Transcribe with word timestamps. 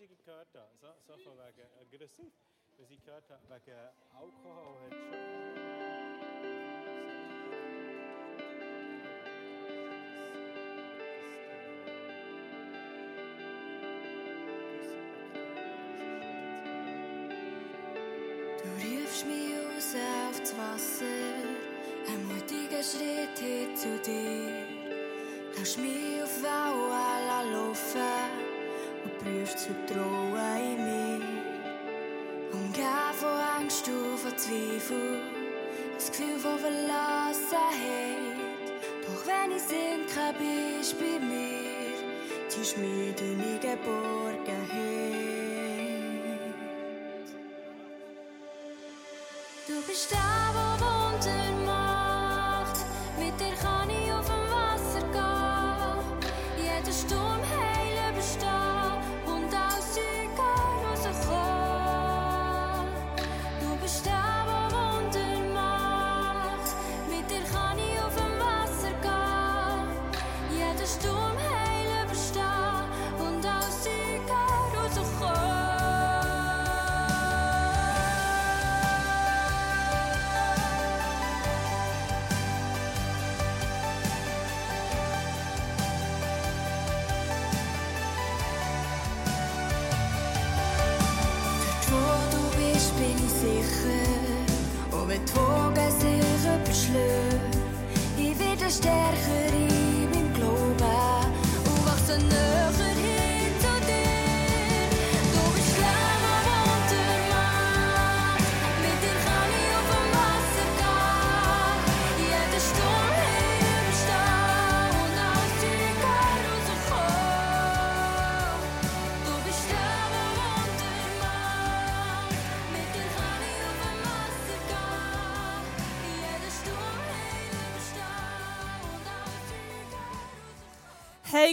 ich 0.00 0.24
gehört 0.24 0.54
habe, 0.54 0.70
so, 0.80 0.88
so 1.06 1.16
von 1.24 1.38
wegen 1.38 1.66
aggressiv, 1.80 2.32
was 2.76 2.90
ich 2.90 3.02
gehört 3.04 3.28
habe, 3.30 3.42
wegen 3.48 3.78
Alkohol 4.14 4.80
hat 4.82 4.92
schon... 4.92 5.78
Du 18.62 18.68
rufst 18.84 19.26
mich 19.26 19.54
raus 19.54 19.94
auf 19.94 20.40
das 20.40 20.56
Wasser, 20.56 21.04
ein 22.06 22.24
mutiger 22.28 22.82
Schritt 22.82 23.38
hin 23.38 23.76
zu 23.76 23.98
dir. 24.00 24.66
Lass 25.56 25.76
mich 25.76 26.22
auf 26.22 26.42
Wellen 26.42 27.52
laufen 27.52 28.37
prüfst 29.22 29.54
das 29.54 29.66
Vertrauen 29.66 30.58
in 30.60 30.78
mich. 30.84 31.28
Umgeben 32.52 33.14
von 33.14 33.38
Angst 33.58 33.88
und 33.88 34.18
von 34.18 34.36
Zweifel, 34.36 35.20
das 35.94 36.10
Gefühl 36.10 36.38
von 36.38 36.58
Verlassenheit. 36.58 38.16
Doch 39.04 39.22
wenn 39.26 39.50
ich 39.56 39.62
sinke, 39.62 40.34
bist 40.38 40.92
du 40.92 40.96
bei 40.98 41.18
mir, 41.24 42.48
ziehst 42.48 42.76
mich 42.78 43.14
durch 43.16 43.36
meine 43.36 43.58
Geborgenheit. 43.58 44.58
Du 49.66 49.74
bist 49.86 50.10
der, 50.10 50.27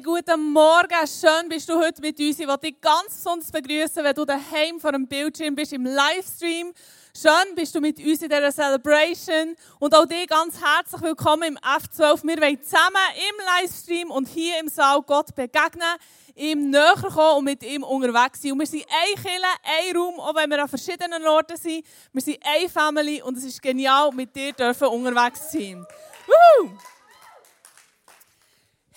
guten 0.06 0.54
Morgen. 0.54 1.08
Schön 1.08 1.50
bist 1.50 1.68
du 1.68 1.80
heute 1.80 2.00
mit 2.00 2.20
uns. 2.20 2.40
Ich 2.40 2.48
will 2.48 2.58
dich 2.58 2.80
ganz 2.80 3.08
besonders 3.08 3.52
begrüßen, 3.52 4.04
wenn 4.04 4.14
du 4.14 4.24
daheim 4.24 4.80
vor 4.80 4.92
dem 4.92 5.08
Bildschirm 5.08 5.56
bist 5.56 5.74
im 5.74 5.84
Livestream. 5.84 6.72
Schön 7.20 7.56
bist 7.56 7.74
du 7.74 7.82
mit 7.82 7.98
uns 7.98 8.22
in 8.22 8.30
dieser 8.30 8.52
Celebration. 8.52 9.56
Und 9.80 9.96
auch 9.96 10.06
dich 10.06 10.28
ganz 10.28 10.62
herzlich 10.62 11.02
willkommen 11.02 11.56
im 11.56 11.58
F12. 11.58 12.24
Wir 12.24 12.40
wollen 12.40 12.62
zusammen 12.62 13.08
im 13.16 13.46
Livestream 13.64 14.12
und 14.12 14.28
hier 14.28 14.60
im 14.60 14.68
Saal 14.68 15.02
Gott 15.02 15.34
begegnen, 15.34 15.98
ihm 16.36 16.70
näher 16.70 16.94
kommen 16.94 17.40
und 17.40 17.46
mit 17.46 17.64
ihm 17.64 17.82
unterwegs 17.82 18.44
sein. 18.44 18.52
Und 18.52 18.60
wir 18.60 18.68
sind 18.68 18.86
eine 18.86 19.16
Kirche, 19.16 19.48
ein 19.64 19.98
Raum, 19.98 20.20
auch 20.20 20.36
wenn 20.36 20.52
wir 20.52 20.62
an 20.62 20.70
verschiedenen 20.70 21.26
Orten 21.26 21.58
sind. 21.58 21.84
Wir 22.14 22.22
sind 22.22 22.38
eine 22.46 22.70
Family 22.70 23.24
und 23.24 23.40
es 23.40 23.44
ist 23.44 23.60
genial, 23.60 24.12
mit 24.12 24.36
dir 24.36 24.54
dürfen 24.54 24.88
unterwegs 24.88 25.52
sein. 25.52 25.84
Woo! 26.28 26.70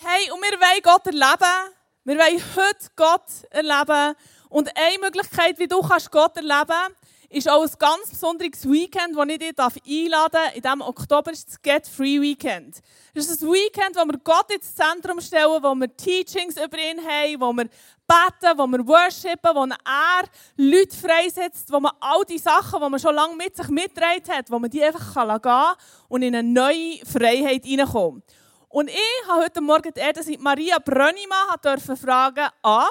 Hey, 0.01 0.31
und 0.31 0.41
wir 0.41 0.57
wollen 0.57 0.81
Gott 0.81 1.05
erleben. 1.07 1.75
Wir 2.05 2.17
wollen 2.17 2.41
heute 2.55 2.87
Gott 2.95 3.21
erleben. 3.49 4.15
Und 4.47 4.71
eine 4.73 4.97
Möglichkeit, 5.01 5.59
wie 5.59 5.67
du 5.67 5.81
Gott 5.81 6.37
erleben 6.37 6.67
kannst, 6.67 6.95
ist 7.29 7.49
auch 7.49 7.61
ein 7.61 7.71
ganz 7.77 8.09
besonderes 8.09 8.63
Weekend, 8.63 9.17
das 9.17 9.27
ich 9.27 9.39
dich 9.39 10.05
einladen 10.05 10.31
darf. 10.31 10.55
In 10.55 10.61
diesem 10.61 10.81
Oktober 10.83 11.33
ist 11.33 11.49
das 11.49 11.61
Get 11.61 11.85
Free 11.85 12.21
Weekend. 12.21 12.79
Das 13.13 13.27
ist 13.27 13.43
ein 13.43 13.49
Weekend, 13.49 13.97
wo 13.97 14.05
wir 14.05 14.17
Gott 14.23 14.49
ins 14.53 14.73
Zentrum 14.73 15.19
stellen, 15.19 15.61
wo 15.61 15.75
wir 15.75 15.93
Teachings 15.97 16.55
über 16.55 16.77
ihn 16.77 17.05
haben, 17.05 17.41
wo 17.41 17.51
wir 17.51 17.65
beten, 18.07 18.57
wo 18.57 18.67
wir 18.67 18.87
worshipen, 18.87 19.53
wo 19.53 19.65
er 19.65 20.23
Leute 20.55 20.95
freisetzt, 20.95 21.73
wo 21.73 21.81
man 21.81 21.91
all 21.99 22.23
die 22.23 22.37
Sachen, 22.37 22.81
die 22.81 22.89
man 22.89 23.01
schon 23.01 23.15
lange 23.15 23.35
mit 23.35 23.53
sich 23.53 23.67
mitgetragen 23.67 24.29
hat, 24.29 24.49
wo 24.49 24.59
man 24.59 24.69
die 24.69 24.81
einfach 24.81 25.13
gehen 25.13 25.41
kann 25.41 25.75
und 26.07 26.21
in 26.21 26.33
eine 26.33 26.47
neue 26.47 27.05
Freiheit 27.05 27.65
hineinkommen. 27.65 28.23
Und 28.71 28.87
ich 28.87 29.27
habe 29.27 29.43
heute 29.43 29.61
Morgen 29.61 29.91
die 29.95 29.99
Ehre, 29.99 30.13
dass 30.13 30.27
Maria 30.37 30.77
Brönnimann 30.77 31.57
durfte 31.63 31.97
fragen, 31.97 32.47
A, 32.61 32.87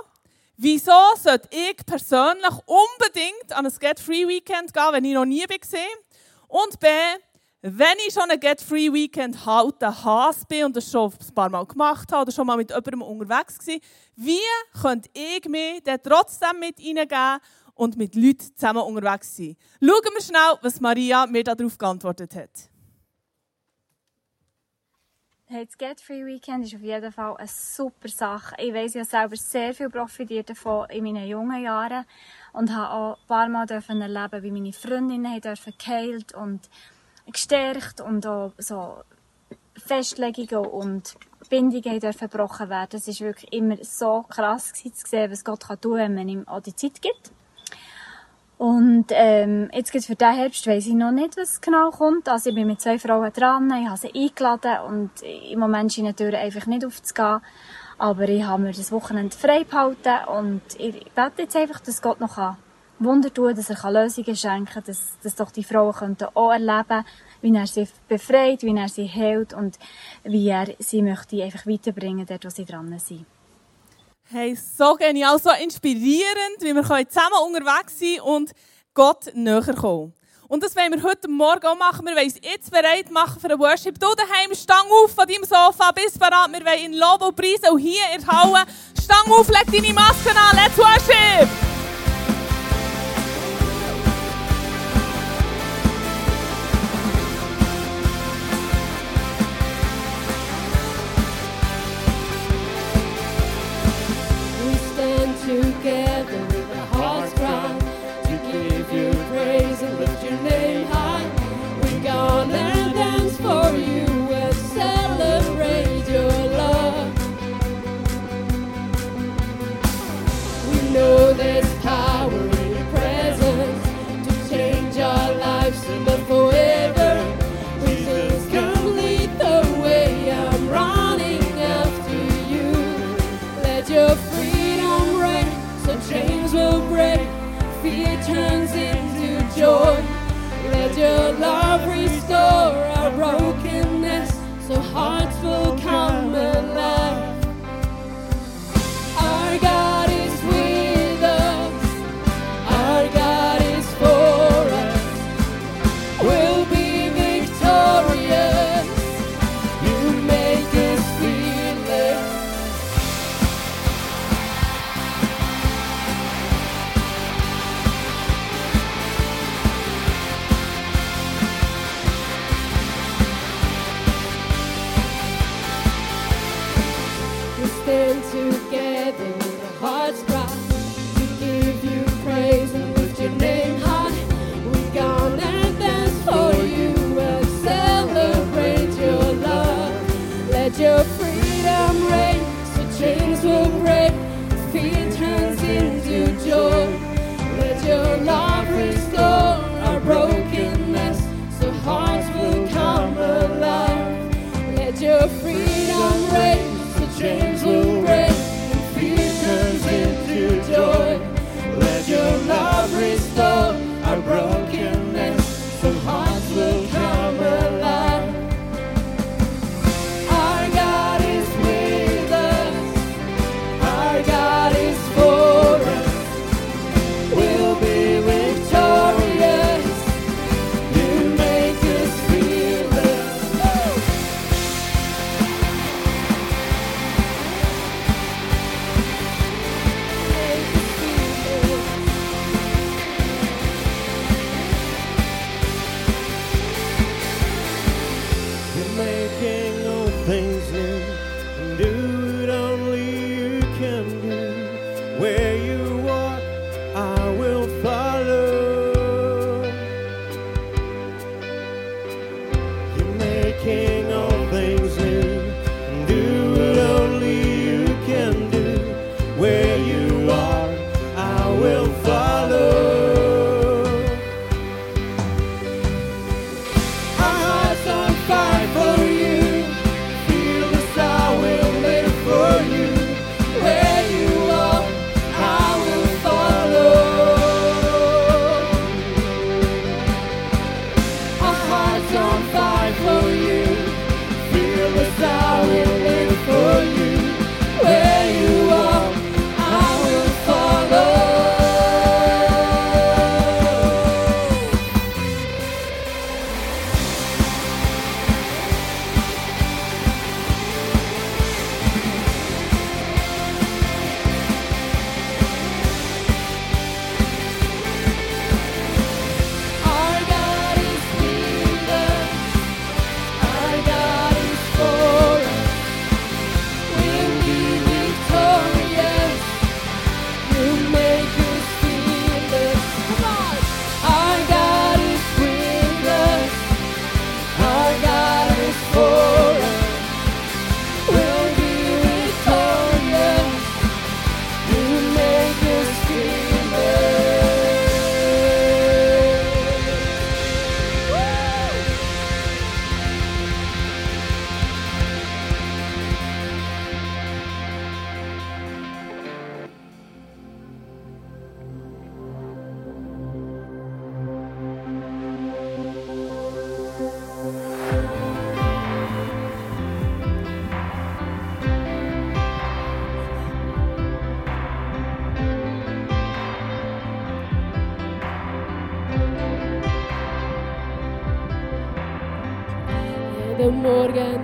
wieso 0.57 0.91
sollte 1.17 1.49
ich 1.53 1.77
persönlich 1.87 2.53
unbedingt 2.67 3.53
an 3.53 3.65
ein 3.65 3.73
Get 3.79 4.01
Free 4.01 4.27
Weekend 4.27 4.75
gehen, 4.75 4.89
wenn 4.91 5.05
ich 5.05 5.15
noch 5.15 5.25
nie 5.25 5.45
war? 5.45 5.79
Und 6.49 6.81
B, 6.81 6.89
wenn 7.63 7.97
ich 8.09 8.13
schon 8.13 8.29
ein 8.29 8.41
Get 8.41 8.61
Free 8.61 8.93
Weekend 8.93 9.47
halte, 9.47 10.05
Hass 10.05 10.45
bin 10.47 10.65
und 10.65 10.77
das 10.77 10.91
schon 10.91 11.13
ein 11.13 11.35
paar 11.35 11.49
Mal 11.49 11.65
gemacht 11.65 12.11
habe 12.11 12.23
oder 12.23 12.33
schon 12.33 12.49
mal 12.49 12.57
mit 12.57 12.71
jemandem 12.71 13.03
unterwegs 13.03 13.65
war, 13.65 13.77
wie 14.17 14.81
könnte 14.83 15.09
ich 15.13 15.49
mich 15.49 15.85
dann 15.85 16.03
trotzdem 16.03 16.59
mit 16.59 16.81
reingeben 16.81 17.39
und 17.75 17.97
mit 17.97 18.17
Leuten 18.17 18.53
zusammen 18.57 18.83
unterwegs 18.83 19.37
sein? 19.37 19.57
Schauen 19.81 20.13
wir 20.13 20.23
schnell, 20.23 20.59
was 20.61 20.81
Maria 20.81 21.25
mir 21.29 21.45
darauf 21.45 21.79
geantwortet 21.79 22.35
hat. 22.35 22.68
Hey, 25.51 25.65
das 25.65 25.79
Get 25.79 25.99
Free 26.03 26.27
Weekend 26.27 26.67
ist 26.67 26.75
auf 26.75 26.83
jeden 26.83 27.11
Fall 27.11 27.35
eine 27.39 27.49
super 27.49 28.09
Sache. 28.09 28.55
Ich 28.59 28.75
ich 28.75 28.95
habe 28.97 29.05
selber 29.07 29.37
sehr 29.37 29.73
viel 29.73 29.89
profitiert 29.89 30.51
davon 30.51 30.91
in 30.91 31.03
meinen 31.03 31.27
jungen 31.27 31.63
Jahren 31.63 32.05
und 32.53 32.71
habe 32.71 32.93
auch 32.93 33.15
ein 33.15 33.27
paar 33.27 33.49
Mal 33.49 33.65
dürfen 33.65 34.03
erleben, 34.03 34.43
wie 34.43 34.51
meine 34.51 34.75
Freundinnen 34.75 35.41
dürfen 35.41 35.73
geheilt 35.79 36.35
und 36.35 36.69
gestärkt 37.33 38.03
und 38.03 38.27
auch 38.27 38.53
so 38.59 38.97
Festlegungen 39.75 40.71
und 40.71 41.17
Bindungen 41.49 41.99
dürfen 41.99 42.29
gebrochen 42.29 42.69
werden. 42.69 42.99
Es 42.99 43.09
ist 43.09 43.23
wirklich 43.23 43.51
immer 43.51 43.83
so 43.83 44.27
krass 44.29 44.75
zu 44.75 44.91
sehen, 44.93 45.31
was 45.31 45.45
Gott 45.47 45.67
kann 45.67 45.81
tun, 45.81 45.97
wenn 45.97 46.15
man 46.15 46.29
ihm 46.29 46.47
auch 46.47 46.61
die 46.61 46.77
Zeit 46.77 47.01
gibt. 47.01 47.33
Und 48.59 49.07
ähm, 49.11 49.71
jetzt 49.73 49.93
geht's 49.93 50.07
für 50.07 50.17
diesen 50.17 50.35
Herbst 50.35 50.67
weiss 50.67 50.87
ich 50.89 50.95
noch 50.95 51.13
nicht, 51.13 51.37
was 51.37 51.61
genau 51.61 51.91
kommt. 51.91 52.29
Also 52.29 52.51
ich 52.51 52.57
bin 52.57 52.67
mit 52.67 52.81
zwei 52.81 52.99
Frauen 52.99 53.33
dran, 53.33 53.71
ich 53.71 53.89
habe 53.89 53.97
sie 53.97 54.13
eingeladen 54.13 54.81
und 54.89 55.11
im 55.23 55.61
Moment 55.61 55.93
scheinen 55.93 56.09
die 56.09 56.25
Türen 56.25 56.35
einfach 56.35 56.67
nicht 56.67 56.85
aufzugehen. 56.85 57.41
Aber 57.99 58.29
ich 58.29 58.43
habe 58.43 58.63
mir 58.63 58.73
das 58.73 58.91
Wochenende 58.91 59.37
frei 59.37 59.63
behalten 59.63 60.29
und 60.29 60.63
ich 60.77 61.05
bete 61.13 61.43
jetzt 61.43 61.57
einfach, 61.57 61.79
dass 61.81 62.03
Gott 62.03 62.21
noch 62.21 62.57
Wunder 63.01 63.33
tun 63.33 63.55
dass 63.55 63.71
er 63.71 63.93
Lösungen 63.93 64.35
schenken 64.35 64.67
kann, 64.67 64.83
dass, 64.85 65.17
dass 65.23 65.37
doch 65.37 65.53
die 65.53 65.63
Frauen 65.63 65.93
könnten 65.93 66.27
auch 66.35 66.51
erleben 66.51 67.05
wie 67.41 67.55
er 67.55 67.67
sie 67.67 67.87
befreit, 68.09 68.63
wie 68.63 68.77
er 68.77 68.89
sie 68.89 69.05
hält 69.05 69.55
und 69.55 69.79
wie 70.25 70.49
er 70.49 70.75
sie 70.79 71.03
möchte 71.03 71.43
einfach 71.43 71.67
weiterbringen, 71.67 72.27
dort, 72.27 72.45
wo 72.45 72.51
sie 72.51 72.65
dran 72.65 72.99
sind. 72.99 73.27
Hey, 74.31 74.55
so 74.55 74.95
genial, 74.95 75.39
so 75.39 75.49
inspirierend, 75.53 76.61
wie 76.61 76.75
wir 76.75 76.83
zusammen 76.83 77.33
unterwegs 77.47 77.99
sein 77.99 78.21
und 78.21 78.53
Gott 78.93 79.25
näher 79.33 79.63
kommen. 79.75 80.13
Und 80.49 80.63
das 80.63 80.77
wollen 80.77 80.93
wir 80.93 81.03
heute 81.03 81.29
Morgen 81.29 81.67
auch 81.67 81.79
machen. 81.79 82.05
Wir 82.05 82.15
wollen 82.15 82.27
uns 82.27 82.35
jetzt 82.43 82.71
bereit 82.71 83.11
machen 83.11 83.41
für 83.41 83.49
den 83.49 83.59
Worship. 83.59 83.99
Du 83.99 84.07
daheim, 84.15 84.55
stang 84.55 84.85
auf 85.03 85.13
von 85.13 85.27
deinem 85.27 85.45
Sofa, 85.45 85.93
bis 85.93 86.19
bereit. 86.19 86.51
Wir 86.53 86.63
wollen 86.63 86.93
in 86.93 86.99
Lobo 86.99 87.33
preisen 87.33 87.71
und 87.73 87.79
hier 87.79 88.03
in 88.15 88.21
der 88.21 88.29
Halle. 88.29 88.67
Stang 89.03 89.33
auf, 89.33 89.49
leg 89.49 89.65
deine 89.73 89.95
Maske 89.95 90.29
an, 90.29 90.57
let's 90.57 90.77
worship! 90.77 91.78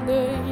Morgen 0.07 0.44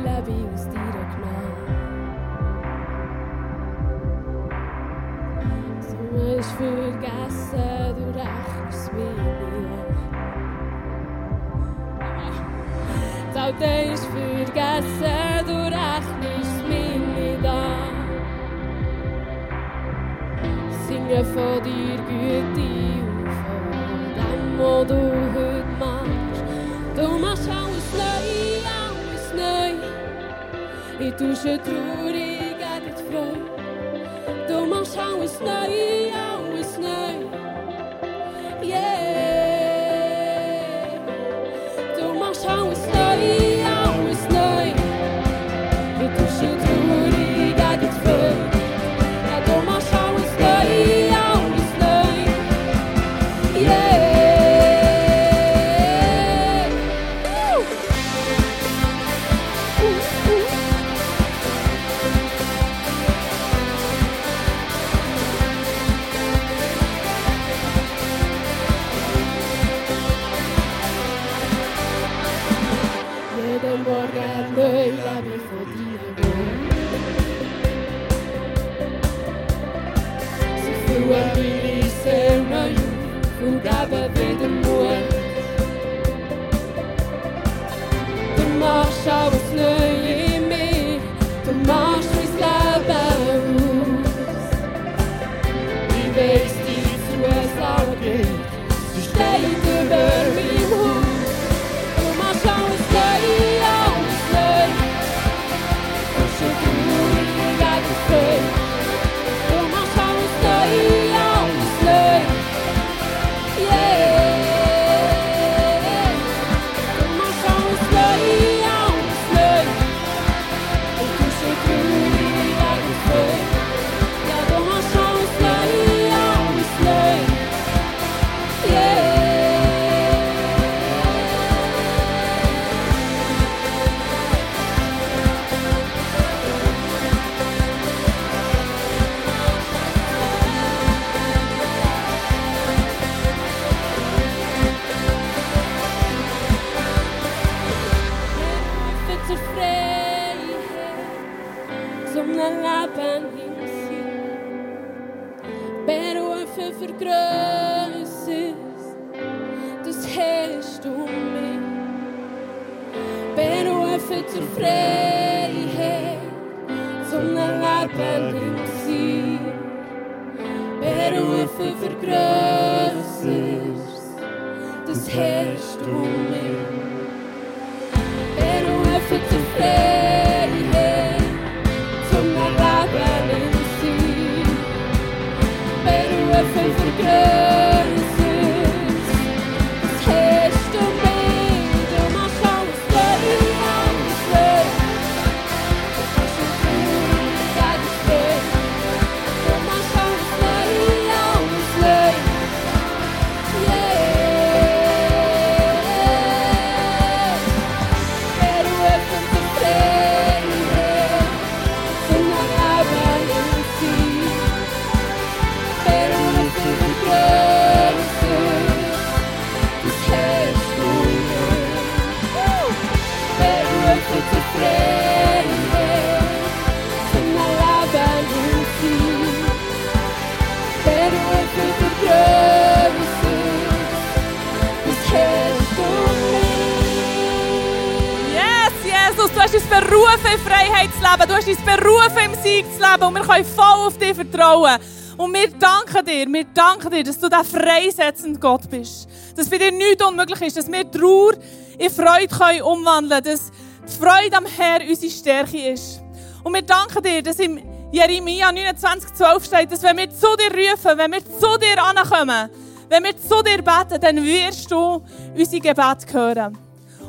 du 239.34 239.40
hast 239.40 239.54
uns 239.54 239.64
berufen, 239.64 240.26
in 240.32 240.40
Freiheit 240.40 240.90
zu 240.92 241.00
leben. 241.00 241.28
Du 241.28 241.34
hast 241.34 241.48
uns 241.48 241.58
berufen, 241.58 242.18
im 242.24 242.42
Sieg 242.42 242.66
zu 242.72 242.80
leben. 242.80 243.02
Und 243.02 243.14
wir 243.14 243.22
können 243.22 243.44
voll 243.44 243.86
auf 243.86 243.98
dich 243.98 244.14
vertrauen. 244.14 244.78
Und 245.16 245.34
wir 245.34 245.48
danken 245.50 246.06
dir, 246.06 246.26
wir 246.26 246.44
danken 246.54 246.90
dir, 246.90 247.04
dass 247.04 247.18
du 247.18 247.28
der 247.28 247.44
freisetzende 247.44 248.38
Gott 248.38 248.68
bist. 248.70 249.08
Dass 249.36 249.48
bei 249.48 249.58
dir 249.58 249.72
nichts 249.72 250.04
unmöglich 250.04 250.40
ist. 250.42 250.56
Dass 250.56 250.70
wir 250.70 250.90
Trauer 250.90 251.34
in 251.78 251.90
Freude 251.90 252.28
können 252.28 252.62
umwandeln 252.62 253.22
können. 253.22 253.40
Die 253.88 253.92
Freude 253.98 254.36
am 254.36 254.46
Herrn 254.46 254.88
unsere 254.88 255.12
Stärke 255.12 255.70
ist. 255.70 256.00
Und 256.44 256.54
wir 256.54 256.62
danken 256.62 257.02
dir, 257.02 257.22
dass 257.22 257.38
im 257.38 257.60
Jeremia 257.92 258.48
29,12 258.48 259.44
steht, 259.44 259.72
dass 259.72 259.82
wenn 259.82 259.96
wir 259.98 260.10
zu 260.10 260.28
dir 260.36 260.50
rufen, 260.50 260.96
wenn 260.98 261.12
wir 261.12 261.24
zu 261.24 261.58
dir 261.58 261.82
ankommen, 261.82 262.48
wenn 262.88 263.04
wir 263.04 263.16
zu 263.16 263.42
dir 263.42 263.62
beten, 263.62 264.00
dann 264.00 264.24
wirst 264.24 264.70
du 264.70 265.02
unsere 265.36 265.60
Gebete 265.60 266.12
hören. 266.12 266.58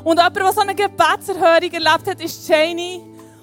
Und 0.04 0.18
jemand, 0.18 0.36
der 0.36 0.52
so 0.52 0.60
eine 0.60 0.74
Gebetserhörung 0.74 1.72
erlebt 1.72 2.06
hat, 2.06 2.20
ist 2.20 2.46
Janie. 2.48 3.00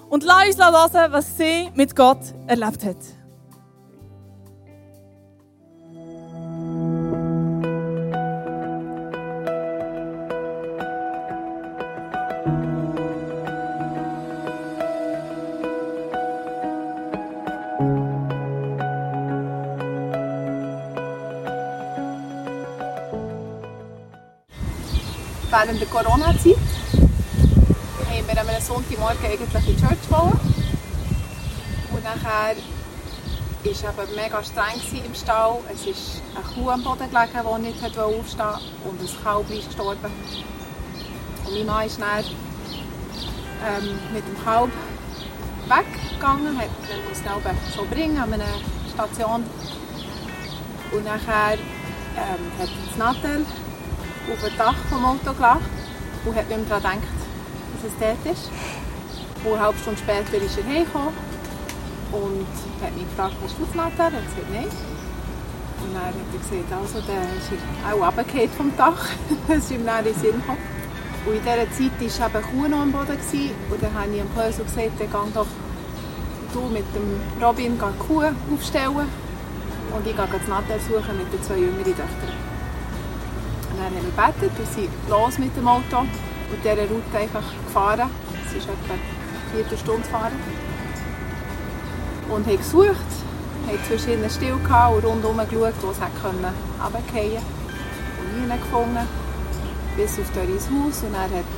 Und 0.10 0.24
lass 0.24 0.48
uns 0.48 0.58
hören, 0.94 1.12
was 1.12 1.38
sie 1.38 1.70
mit 1.74 1.96
Gott 1.96 2.22
erlebt 2.48 2.84
hat. 2.84 3.21
Während 25.64 25.80
der 25.80 25.88
Corona-Zeit 25.90 26.58
haben 28.10 28.28
wir 28.28 28.40
einem 28.40 28.62
Sonntagmorgen 28.62 29.26
eigentlich 29.26 29.68
in 29.68 29.76
die 29.76 29.82
Church 29.82 30.10
wollen. 30.10 30.40
Und 31.92 32.04
nachher 32.04 32.56
war 32.56 33.72
es 33.72 33.84
eben 33.84 34.16
mega 34.16 34.44
streng 34.44 35.04
im 35.06 35.14
Stall. 35.14 35.60
Es 35.72 35.86
ist 35.86 36.22
eine 36.34 36.44
Kuh 36.44 36.70
am 36.72 36.84
Boden 36.84 37.10
gelegen, 37.10 37.30
die 37.34 37.62
nicht 37.62 37.84
aufstehen 37.84 38.00
wollte. 38.00 38.40
Und 38.86 39.02
ein 39.02 39.24
Kalb 39.24 39.50
ist 39.52 39.68
gestorben. 39.68 40.12
Und 41.46 41.54
mein 41.54 41.66
Mann 41.66 41.86
ist 41.86 42.02
dann 42.02 42.26
ähm, 43.68 44.00
mit 44.14 44.28
dem 44.28 44.44
Kalb 44.44 44.72
weggegangen, 45.68 46.58
hat 46.58 46.70
man 46.90 47.08
muss 47.08 47.20
eben 47.20 47.58
schon 47.76 47.90
bringen 47.90 48.18
an 48.18 48.34
eine 48.34 48.46
Station. 48.92 49.46
Und 50.92 51.06
nachher 51.06 51.54
ähm, 51.54 52.52
hat 52.60 52.70
das 52.88 52.98
Nattel 52.98 53.46
auf 54.30 54.48
dem 54.48 54.58
Dach 54.58 54.76
vom 54.90 55.06
Auto 55.06 55.34
gelacht 55.34 55.62
und 56.26 56.36
hat 56.36 56.50
nicht 56.50 56.70
mehr 56.70 56.80
daran 56.80 57.02
gedacht, 57.02 57.22
dass 57.82 57.92
es 57.92 57.98
dort 58.00 58.34
ist. 58.34 58.50
Und 59.44 59.54
eine 59.54 59.62
halbe 59.62 59.80
Stunde 59.80 60.00
später 60.00 60.38
ist 60.38 60.58
er 60.58 60.64
hergekommen 60.66 61.14
und 62.12 62.48
hat 62.84 62.94
mich 62.96 63.08
gefragt, 63.10 63.36
hast 63.44 63.56
du 63.58 63.66
Nattel? 63.78 63.98
Er 63.98 64.06
hat 64.06 64.26
gesagt, 64.28 64.52
nein. 64.52 64.70
Und 65.82 65.94
dann 65.96 66.04
hat 66.04 66.14
er 66.14 66.40
gesagt, 66.40 66.72
also, 66.72 67.02
der 67.02 67.22
ist 67.40 67.50
er 67.50 67.94
auch 67.94 68.06
runtergefallen 68.06 68.50
vom 68.56 68.78
Dach. 68.78 69.06
das 69.48 69.58
ist 69.58 69.72
ihm 69.72 69.86
dann 69.86 70.06
in 70.06 70.14
den 70.14 70.22
Sinn 70.22 70.36
gekommen. 70.36 70.62
Und 71.26 71.34
in 71.36 71.42
dieser 71.42 71.70
Zeit 71.72 72.20
war 72.20 72.28
eben 72.28 72.46
Kuh 72.50 72.68
noch 72.68 72.82
am 72.82 72.92
Boden. 72.92 73.18
Gewesen. 73.18 73.52
Und 73.70 73.82
dann 73.82 73.94
habe 73.94 74.12
ich 74.12 74.22
dem 74.22 74.30
Pösel 74.30 74.66
gesagt, 74.66 75.00
dann 75.00 75.10
geh 75.10 75.34
doch 75.34 75.48
du 76.54 76.62
mit 76.70 76.86
dem 76.94 77.22
Robin 77.42 77.80
die 77.80 78.04
Kuh 78.04 78.24
aufstellen. 78.54 79.10
Und 79.94 80.08
ich 80.08 80.16
gehe 80.16 80.28
das 80.32 80.48
Nattel 80.48 80.80
suchen 80.80 81.18
mit 81.18 81.34
den 81.34 81.44
zwei 81.44 81.58
jüngeren 81.58 81.84
Töchtern. 81.84 82.51
Und 83.82 83.88
haben 83.88 83.96
wir 83.96 84.04
gebetet 84.04 84.60
und 84.60 84.74
sind 84.74 84.90
los 85.10 85.40
mit 85.40 85.58
dem 85.58 85.68
Auto 85.68 86.02
und 86.02 86.64
dieser 86.64 86.88
Route 86.88 87.18
einfach 87.18 87.42
gefahren. 87.66 88.12
Es 88.46 88.54
ist 88.54 88.70
etwa 88.70 88.94
eine 88.94 89.02
Viertelstunde 89.56 90.04
fahren. 90.04 90.38
Und 92.30 92.46
haben 92.46 92.58
gesucht, 92.58 93.10
haben 93.66 93.84
zwischen 93.88 94.14
ihnen 94.14 94.30
still 94.30 94.60
gehabt 94.64 94.98
und 94.98 95.04
rundherum 95.04 95.38
geschaut, 95.38 95.74
wo 95.82 95.90
es 95.90 95.98
können. 96.22 96.54
Und 96.86 98.38
nie 98.38 98.60
gefunden, 98.60 99.08
bis 99.98 100.20
auf 100.20 100.30
Doris 100.30 100.70
Haus. 100.70 101.02
Und 101.02 101.14
dann 101.14 101.24
hat 101.24 101.50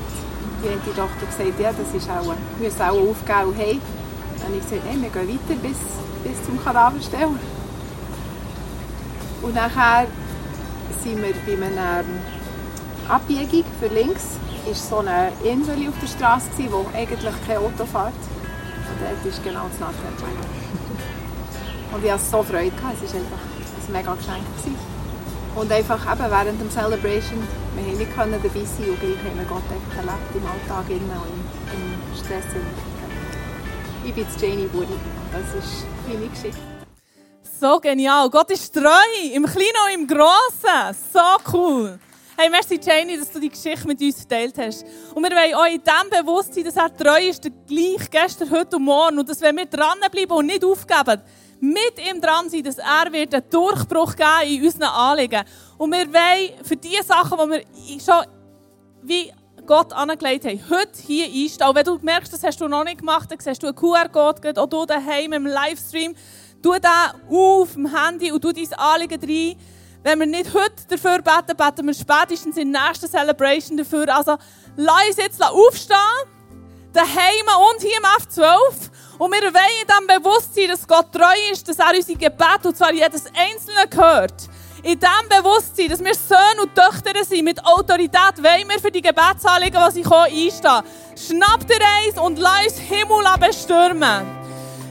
die 0.63 0.69
eine 0.69 0.95
Tochter 0.95 1.25
gesagt, 1.25 1.59
ja, 1.59 1.73
das 1.73 1.93
ist 1.93 2.09
auch, 2.09 2.23
wir 2.23 2.37
müssen 2.69 2.81
auch 2.81 3.09
aufgeben 3.09 3.49
und. 3.49 3.57
Dann 3.59 4.47
habe 4.47 4.55
ich 4.55 4.63
gesagt, 4.63 4.85
nein, 4.85 5.01
wir 5.01 5.09
gehen 5.09 5.27
weiter 5.27 5.59
bis, 5.61 5.77
bis 6.23 6.45
zum 6.45 6.63
Kadaverstelle. 6.63 7.35
Und 9.41 9.55
nachher 9.55 10.07
sind 11.03 11.21
wir 11.21 11.33
bei 11.45 11.65
einer 11.65 11.99
ähm, 11.99 12.21
Abbiegung 13.09 13.65
für 13.79 13.87
links. 13.87 14.37
ist 14.71 14.87
so 14.87 14.99
eine 14.99 15.31
Insel 15.43 15.89
auf 15.89 15.99
der 15.99 16.07
Straße, 16.07 16.71
wo 16.71 16.85
eigentlich 16.93 17.35
kein 17.45 17.57
Auto 17.57 17.85
fährt. 17.85 18.15
Und 18.87 18.97
dort 19.01 19.25
ist 19.25 19.43
genau 19.43 19.67
das 19.67 19.79
Nachteil 19.79 20.13
gelegen. 20.15 20.63
Und 21.93 22.05
ich 22.05 22.11
hatte 22.11 22.23
so 22.23 22.41
Freude. 22.43 22.71
Gehabt. 22.71 23.03
Es 23.03 23.13
war 23.13 23.19
einfach 23.19 23.43
ein 23.43 23.91
mega 23.91 24.13
Geschenk. 24.15 24.45
Gewesen. 24.57 24.75
Und 25.55 25.71
einfach 25.71 26.11
eben 26.11 26.31
während 26.31 26.61
dem 26.61 26.71
Celebration, 26.71 27.43
wir 27.75 27.83
haben 27.83 27.97
nicht 27.97 28.15
können 28.15 28.39
dabei 28.41 28.65
sein 28.65 28.89
und 28.89 28.99
gleich 28.99 29.19
haben 29.27 29.37
wir 29.37 29.45
Gott 29.45 29.67
einfach 29.69 29.97
erlebt 29.97 30.31
im 30.33 30.45
Alltag 30.47 30.89
innen 30.89 31.11
und 31.19 31.29
im, 31.29 31.83
im 31.83 32.17
Stress. 32.17 32.45
Ich 34.05 34.13
bin 34.13 34.25
Janie 34.39 34.67
Buri. 34.67 34.87
Das 35.31 35.63
ist 35.63 35.85
meine 36.07 36.27
Geschichte. 36.27 36.72
So 37.63 37.79
genial. 37.79 38.29
Gott 38.29 38.51
ist 38.51 38.73
treu. 38.73 38.83
Im 39.31 39.45
Kleinen 39.45 39.71
und 39.85 39.93
im 39.93 40.05
Grossen. 40.05 40.97
So 41.13 41.53
cool. 41.53 41.97
Hey, 42.35 42.49
merci 42.49 42.77
Janie, 42.77 43.17
dass 43.17 43.31
du 43.31 43.39
die 43.39 43.47
Geschichte 43.47 43.87
mit 43.87 44.01
uns 44.01 44.19
geteilt 44.19 44.57
hast. 44.57 44.85
Und 45.15 45.23
wir 45.23 45.31
wollen 45.31 45.55
auch 45.55 45.73
in 45.73 45.81
dem 45.81 46.25
Bewusstsein, 46.25 46.65
dass 46.65 46.75
er 46.75 46.93
treu 46.93 47.25
ist, 47.25 47.49
gleich 47.65 48.11
gestern, 48.11 48.51
heute 48.51 48.75
und 48.75 48.83
morgen. 48.83 49.17
Und 49.17 49.29
dass 49.29 49.39
wenn 49.39 49.55
wir 49.55 49.65
dranbleiben 49.65 50.35
und 50.35 50.47
nicht 50.47 50.65
aufgeben, 50.65 51.21
mit 51.61 51.93
ihm 52.05 52.19
dran 52.19 52.49
sein, 52.49 52.63
dass 52.63 52.79
er 52.79 53.09
wird 53.13 53.33
einen 53.33 53.49
Durchbruch 53.49 54.13
geben 54.13 54.55
in 54.55 54.65
unseren 54.65 54.83
Anliegen. 54.83 55.45
Und 55.77 55.91
wir 55.93 56.11
wollen 56.11 56.65
für 56.65 56.75
die 56.75 56.99
Sachen, 57.01 57.37
die 57.45 57.49
wir 57.49 57.99
schon 58.01 58.25
wie 59.03 59.31
Gott 59.65 59.93
angelegt 59.93 60.43
haben, 60.43 60.61
heute 60.69 61.01
hier 61.07 61.27
einstehen. 61.27 61.69
Und 61.69 61.75
wenn 61.75 61.85
du 61.85 61.97
merkst, 62.01 62.33
das 62.33 62.43
hast 62.43 62.59
du 62.59 62.67
noch 62.67 62.83
nicht 62.83 62.97
gemacht, 62.97 63.31
dann 63.31 63.39
siehst 63.39 63.63
du 63.63 63.67
einen 63.67 63.75
QR-Code, 63.77 64.61
auch 64.61 64.67
du 64.67 64.85
daheim 64.85 65.31
im 65.31 65.45
Livestream. 65.45 66.13
Tu 66.63 66.71
den 66.71 67.37
auf 67.37 67.73
dem 67.73 67.93
Handy 67.93 68.31
und 68.31 68.41
tu 68.41 68.53
dein 68.53 68.73
Anliegen 68.73 69.19
rein. 69.19 69.59
Wenn 70.01 70.19
wir 70.19 70.25
nicht 70.25 70.53
heute 70.53 70.71
dafür 70.89 71.21
beten, 71.21 71.57
beten 71.57 71.85
wir 71.85 71.93
spätestens 71.93 72.55
in 72.55 72.71
der 72.71 72.87
nächsten 72.87 73.09
Celebration 73.09 73.77
dafür. 73.77 74.15
Also, 74.15 74.37
lass 74.77 75.07
uns 75.07 75.17
jetzt 75.17 75.43
aufstehen, 75.43 75.97
daheim 76.93 77.47
und 77.71 77.81
hier 77.81 77.97
im 77.97 78.03
F12. 78.03 78.89
Und 79.17 79.31
wir 79.31 79.41
wollen 79.41 79.81
in 79.81 79.87
diesem 79.87 80.23
Bewusstsein, 80.23 80.69
dass 80.69 80.87
Gott 80.87 81.11
treu 81.11 81.51
ist, 81.51 81.67
dass 81.67 81.79
er 81.79 81.95
unsere 81.95 82.17
Gebete, 82.17 82.67
und 82.67 82.77
zwar 82.77 82.93
jedes 82.93 83.25
einzelne 83.25 83.87
gehört. 83.89 84.49
In 84.83 84.99
diesem 84.99 85.29
Bewusstsein, 85.29 85.89
dass 85.89 86.03
wir 86.03 86.15
Söhne 86.15 86.63
und 86.63 86.75
Töchter 86.75 87.25
sind, 87.25 87.43
mit 87.43 87.63
Autorität, 87.65 88.37
wollen 88.37 88.69
wir 88.69 88.79
für 88.79 88.91
die 88.91 89.01
Gebetsanliegen, 89.01 89.81
die 89.87 89.93
sie 89.95 90.03
kommen, 90.03 90.25
einstehen. 90.25 90.81
Schnapp 91.15 91.67
dir 91.67 91.79
eins 92.05 92.17
und 92.19 92.39
lass 92.39 92.67
uns 92.67 92.77
Himmel 92.79 93.25
bestürmen. 93.39 94.25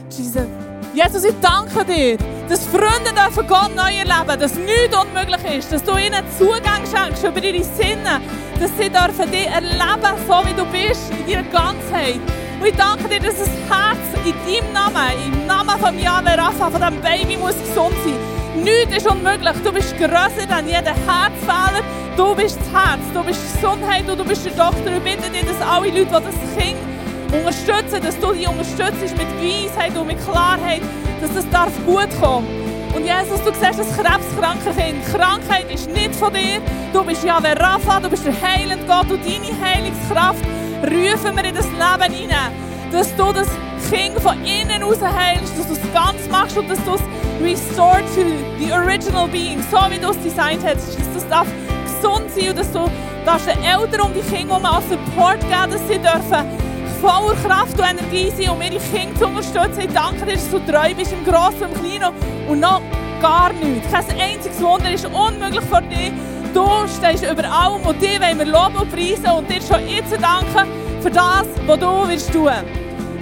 Jesus. 0.09 0.62
Jesus, 0.93 1.23
ich 1.23 1.33
danke 1.41 1.83
dir, 1.85 2.17
dass 2.47 2.67
Freunde 2.67 3.11
dürfen 3.15 3.47
Gott 3.47 3.75
neu 3.75 3.97
erleben, 3.97 4.39
dass 4.39 4.53
nichts 4.53 4.95
unmöglich 4.95 5.57
ist, 5.57 5.73
dass 5.73 5.83
du 5.83 5.97
ihnen 5.97 6.23
Zugang 6.37 6.83
schenkst 6.85 7.23
über 7.23 7.43
ihre 7.43 7.63
Sinne, 7.63 8.21
dass 8.59 8.69
sie 8.77 8.91
dürfen 8.91 9.31
dich 9.31 9.47
erleben, 9.47 10.13
so 10.27 10.43
wie 10.45 10.53
du 10.53 10.63
bist, 10.65 11.09
in 11.09 11.33
deiner 11.33 11.49
Ganzheit. 11.49 12.19
Und 12.59 12.67
ich 12.67 12.75
danke 12.75 13.09
dir, 13.09 13.19
dass 13.19 13.39
das 13.39 13.49
Herz 13.67 13.97
in 14.23 14.35
deinem 14.45 14.71
Namen, 14.71 15.33
im 15.33 15.47
Namen 15.47 15.79
von 15.79 15.97
Yahweh 15.97 16.35
Rapha, 16.35 16.69
von 16.69 16.79
diesem 16.79 17.01
Baby 17.01 17.37
muss 17.37 17.55
gesund 17.57 17.95
sein. 18.05 18.63
Nichts 18.63 18.97
ist 18.97 19.07
unmöglich. 19.09 19.55
Du 19.63 19.71
bist 19.71 19.97
grösser 19.97 20.47
als 20.47 20.67
jeder 20.67 20.93
Herzfehler. 20.93 21.83
Du 22.15 22.35
bist 22.35 22.59
das 22.59 22.71
Herz, 22.71 23.01
du 23.15 23.23
bist 23.23 23.41
Gesundheit 23.55 24.07
und 24.07 24.19
du 24.19 24.23
bist 24.23 24.45
der 24.45 24.51
Doktor. 24.51 24.93
Ich 24.95 25.01
bitte 25.01 25.27
dich, 25.31 25.43
dass 25.43 25.67
alle 25.67 25.87
Leute, 25.87 26.05
die 26.05 26.11
das 26.11 26.63
Kind 26.63 26.92
unterstützen, 27.33 28.01
dass 28.01 28.19
du 28.19 28.33
die 28.33 28.47
unterstützt 28.47 29.17
mit 29.17 29.27
Weisheit 29.41 29.97
und 29.97 30.07
mit 30.07 30.23
Klarheit, 30.23 30.81
dass 31.19 31.33
das 31.33 31.49
darf 31.49 31.71
gut 31.85 32.09
kommen. 32.21 32.47
Und 32.95 33.05
Jesus, 33.05 33.41
du 33.43 33.51
siehst 33.51 33.79
das 33.79 33.97
krebskranke 33.97 34.69
Kind. 34.77 35.03
Krankheit 35.11 35.71
ist 35.73 35.89
nicht 35.89 36.15
von 36.15 36.31
dir. 36.31 36.61
Du 36.93 37.03
bist 37.03 37.23
ja 37.23 37.41
der 37.41 37.59
Rapha, 37.59 37.99
du 37.99 38.09
bist 38.09 38.23
der 38.23 38.39
heilende 38.39 38.85
Gott 38.85 39.09
und 39.09 39.19
deine 39.25 39.51
Heilungskraft 39.59 40.43
rufen 40.83 41.35
wir 41.35 41.45
in 41.45 41.55
das 41.55 41.65
Leben 41.65 42.13
hinein. 42.13 42.51
Dass 42.91 43.15
du 43.15 43.33
das 43.33 43.47
Kind 43.89 44.19
von 44.19 44.37
innen 44.45 44.83
aus 44.83 45.01
heilst, 45.01 45.57
dass 45.57 45.67
du 45.67 45.73
es 45.73 45.93
ganz 45.93 46.29
machst 46.29 46.55
und 46.55 46.69
dass 46.69 46.83
du 46.85 46.93
es 46.93 47.01
restore 47.41 48.01
to 48.13 48.21
the 48.59 48.71
original 48.71 49.27
being, 49.27 49.63
so 49.71 49.77
wie 49.89 49.97
du 49.97 50.11
es 50.11 50.21
designt 50.21 50.63
hast. 50.63 50.95
Dass 50.99 51.13
das 51.15 51.27
darf 51.29 51.47
gesund 51.85 52.29
sein 52.29 52.49
und 52.49 52.57
dass 52.59 52.71
du 52.71 52.87
den 53.25 53.63
Eltern 53.63 54.01
um 54.01 54.13
die 54.13 54.35
Kinder 54.35 54.57
um 54.57 54.63
Support 54.63 55.39
geben, 55.39 55.71
dass 55.71 55.87
sie 55.87 55.97
dürfen 55.97 56.72
voller 57.03 57.35
Kraft 57.35 57.77
und 57.77 57.85
Energie 57.85 58.31
sein, 58.31 58.49
um 58.49 58.61
ihre 58.61 58.79
Kinder 58.79 59.19
zu 59.19 59.27
unterstützen. 59.27 59.81
Ich 59.81 59.93
danke 59.93 60.25
dir, 60.25 60.35
dass 60.35 60.49
du 60.49 60.59
treu 60.59 60.93
bist 60.95 61.11
im 61.11 61.25
Großen 61.25 61.61
und 61.63 61.75
im 61.75 61.99
Kleinen 61.99 62.13
und 62.47 62.61
noch 62.61 62.81
gar 63.21 63.51
nichts. 63.51 63.91
Kein 63.91 64.05
einziges 64.17 64.61
Wunder 64.61 64.93
ist 64.93 65.05
unmöglich 65.05 65.65
für 65.65 65.81
dich. 65.81 66.13
Du 66.53 66.65
stehst 66.87 67.25
über 67.29 67.43
allem 67.43 67.81
und 67.85 68.01
dir 68.01 68.21
wollen 68.21 68.39
wir 68.39 68.45
loben 68.45 68.77
und 68.77 68.89
preisen 68.89 69.29
und 69.37 69.49
dir 69.49 69.61
schon 69.61 69.85
jetzt 69.85 70.13
danken 70.13 70.69
für 71.01 71.11
das, 71.11 71.45
was 71.65 71.79
du 71.79 72.07
willst 72.07 72.31
tun. 72.31 72.49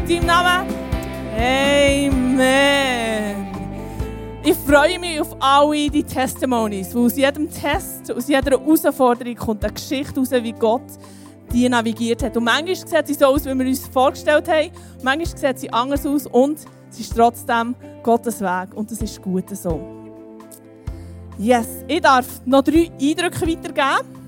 In 0.08 0.28
deinem 0.28 0.28
Namen. 0.28 0.68
Amen. 1.36 2.52
Ich 4.44 4.56
freue 4.58 5.00
mich 5.00 5.22
auf 5.22 5.36
alle 5.40 5.90
die 5.90 6.04
Testimonies, 6.04 6.94
weil 6.94 7.06
aus 7.06 7.18
jedem 7.18 7.50
Test, 7.52 8.12
aus 8.12 8.28
jeder 8.28 8.60
Herausforderung 8.60 9.36
kommt 9.36 9.64
eine 9.64 9.74
Geschichte 9.74 10.20
raus, 10.20 10.32
wie 10.32 10.52
Gott 10.52 10.82
die 11.54 11.68
navigiert 11.70 12.24
hat. 12.24 12.38
Und 12.38 12.46
manchmal 12.46 12.76
sieht 12.76 13.08
sie 13.08 13.14
so 13.14 13.26
aus, 13.26 13.46
wie 13.46 13.58
wir 13.58 13.66
uns 13.66 13.88
vorgestellt 13.88 14.48
haben. 14.48 14.72
Manchmal 15.04 15.38
sieht 15.38 15.60
sie 15.60 15.72
anders 15.72 16.06
aus 16.06 16.28
und 16.28 16.60
sie 16.90 17.02
ist 17.02 17.16
trotzdem 17.16 17.76
Gottes 18.04 18.42
Weg. 18.42 18.74
Und 18.76 18.92
das 18.92 19.02
ist 19.02 19.22
gut 19.22 19.50
so. 19.56 19.80
Yes, 21.38 21.68
ich 21.88 22.02
darf 22.02 22.28
noch 22.46 22.62
drei 22.62 22.92
Eindrücke 23.00 23.48
weitergeben. 23.48 24.22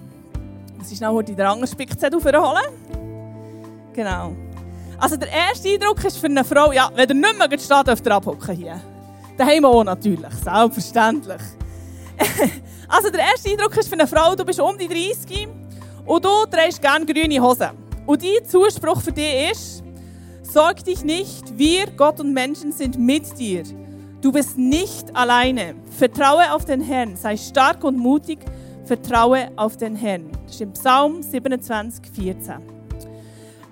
Das 0.80 0.92
ist 0.92 1.02
noch 1.02 1.14
heute 1.14 1.34
der 1.34 1.50
andere 1.50 1.68
Spickzettel 1.68 2.20
holen. 2.22 2.74
Genau. 3.94 4.34
Also 4.98 5.18
der 5.18 5.30
erste 5.32 5.70
Eindruck 5.70 6.04
ist 6.04 6.18
für 6.18 6.28
eine 6.28 6.44
Frau, 6.44 6.72
ja, 6.72 6.90
wenn 6.96 7.10
ihr 7.10 7.16
nicht 7.16 7.38
mehr 7.38 7.60
steht, 7.60 7.88
dürft 7.88 8.06
ihr 8.06 8.16
abhocken 8.16 8.56
hier. 8.56 8.82
Daheim 9.38 9.66
auch 9.66 9.84
natürlich, 9.84 10.34
selbstverständlich. 10.44 11.42
also 12.88 13.10
der 13.10 13.22
erste 13.22 13.50
Eindruck 13.50 13.76
ist 13.78 13.88
für 13.88 13.96
eine 13.96 14.08
Frau, 14.08 14.36
du 14.36 14.46
bist 14.46 14.60
um 14.60 14.78
die 14.78 14.88
30 14.88 15.48
und 16.06 16.26
du 16.26 16.46
trägst 16.50 16.82
gerne 16.82 17.06
grüne 17.06 17.42
Hosen. 17.42 17.70
Und 18.06 18.22
dein 18.24 18.46
Zuspruch 18.46 19.02
für 19.02 19.12
dich 19.12 19.52
ist, 19.52 19.84
sorg 20.42 20.84
dich 20.84 21.04
nicht, 21.04 21.58
wir, 21.58 21.88
Gott 21.96 22.20
und 22.20 22.34
Menschen 22.34 22.72
sind 22.72 23.00
mit 23.00 23.38
dir. 23.40 23.64
Du 24.22 24.32
bist 24.32 24.58
nicht 24.58 25.16
alleine. 25.16 25.76
Vertraue 25.98 26.54
auf 26.54 26.66
den 26.66 26.82
Herrn, 26.82 27.16
sei 27.16 27.38
stark 27.38 27.84
und 27.84 27.98
mutig, 27.98 28.40
vertraue 28.86 29.50
auf 29.56 29.78
den 29.78 29.96
Herrn. 29.96 30.30
Das 30.46 30.56
ist 30.56 30.62
im 30.62 30.74
Psalm 30.74 31.22
27, 31.22 32.06
14. 32.14 32.54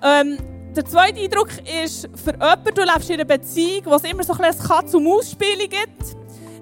Ähm, 0.02 0.38
der 0.74 0.84
zweite 0.86 1.20
Eindruck 1.20 1.50
ist, 1.84 2.08
für 2.14 2.32
jemanden, 2.32 2.74
du 2.74 2.82
lebst 2.82 3.10
in 3.10 3.16
einer 3.16 3.24
Beziehung, 3.24 3.82
wo 3.84 3.94
es 3.94 4.04
immer 4.04 4.24
so 4.24 4.32
ein 4.32 4.38
bisschen 4.38 4.66
Katz- 4.66 4.94
und 4.94 5.04
Maus-Spiele 5.04 5.68
gibt. 5.68 6.16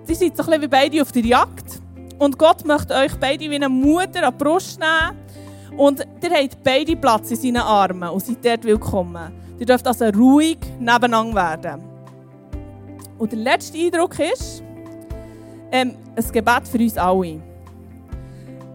Die 0.09 0.15
sind 0.15 0.37
so 0.37 0.43
ein 0.43 0.47
bisschen 0.47 0.63
wie 0.63 0.69
beide 0.69 1.03
auf 1.03 1.13
der 1.13 1.23
Jagd. 1.23 1.81
Und 2.19 2.37
Gott 2.37 2.67
möchte 2.67 2.95
euch 2.95 3.15
beide 3.19 3.49
wie 3.49 3.55
eine 3.55 3.69
Mutter 3.69 4.27
an 4.27 4.35
die 4.37 4.45
Brust 4.45 4.81
nehmen 4.81 5.17
und 5.77 6.07
ihr 6.23 6.31
habt 6.31 6.63
beide 6.63 6.97
Platz 6.97 7.31
in 7.31 7.37
seinen 7.37 7.63
Armen 7.63 8.09
und 8.09 8.25
seid 8.25 8.45
dort 8.45 8.65
willkommen. 8.65 9.33
Ihr 9.59 9.67
dürft 9.67 9.87
also 9.87 10.07
ruhig 10.07 10.59
nebeneinander 10.79 11.35
werden. 11.35 11.83
Und 13.19 13.33
der 13.33 13.39
letzte 13.39 13.79
Eindruck 13.79 14.19
ist, 14.19 14.63
ähm, 15.71 15.95
ein 16.17 16.33
Gebet 16.33 16.67
für 16.67 16.79
uns 16.79 16.97
alle. 16.97 17.43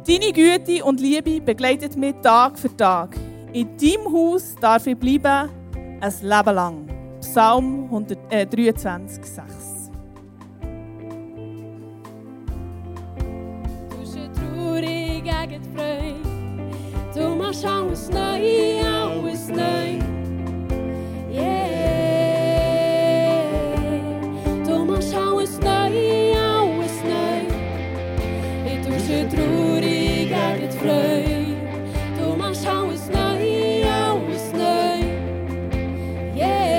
Deine 0.07 0.31
Güte 0.31 0.83
und 0.85 0.99
Liebe 0.99 1.41
begleitet 1.41 1.95
mich 1.95 2.15
Tag 2.21 2.59
für 2.59 2.75
Tag. 2.77 3.17
In 3.53 3.75
deinem 3.77 4.13
Haus 4.13 4.55
darf 4.61 4.85
ich 4.85 4.97
bleiben, 4.97 5.49
ein 5.99 6.13
Leben 6.21 6.55
lang. 6.55 6.87
Psalm 7.21 7.85
123, 7.85 9.25
6. 9.25 9.91
Du 13.89 13.97
bist 13.97 14.15
traurig 14.35 15.23
gegen 15.23 15.61
die 15.63 15.75
Freude. 15.75 16.34
Du 17.15 17.33
machst 17.33 17.63
alles 17.65 18.09
neu, 18.09 18.81
alles 18.83 19.47
neu. 19.47 19.99
Yeah. 21.31 21.95
Du 24.65 24.83
machst 24.83 25.15
alles 25.15 25.57
neu, 25.61 26.33
alles 26.35 27.03
neu. 27.05 27.45
Ich 28.65 28.81
tue 28.85 28.99
schon 28.99 29.29
traurig 29.29 30.27
gegen 30.27 30.59
die 30.61 30.69
Freude. 30.77 31.55
Du 32.19 32.25
machst 32.35 32.67
alles 32.67 33.07
neu, 33.09 33.85
alles 33.85 34.51
neu. 34.51 34.99
Yeah. 36.35 36.75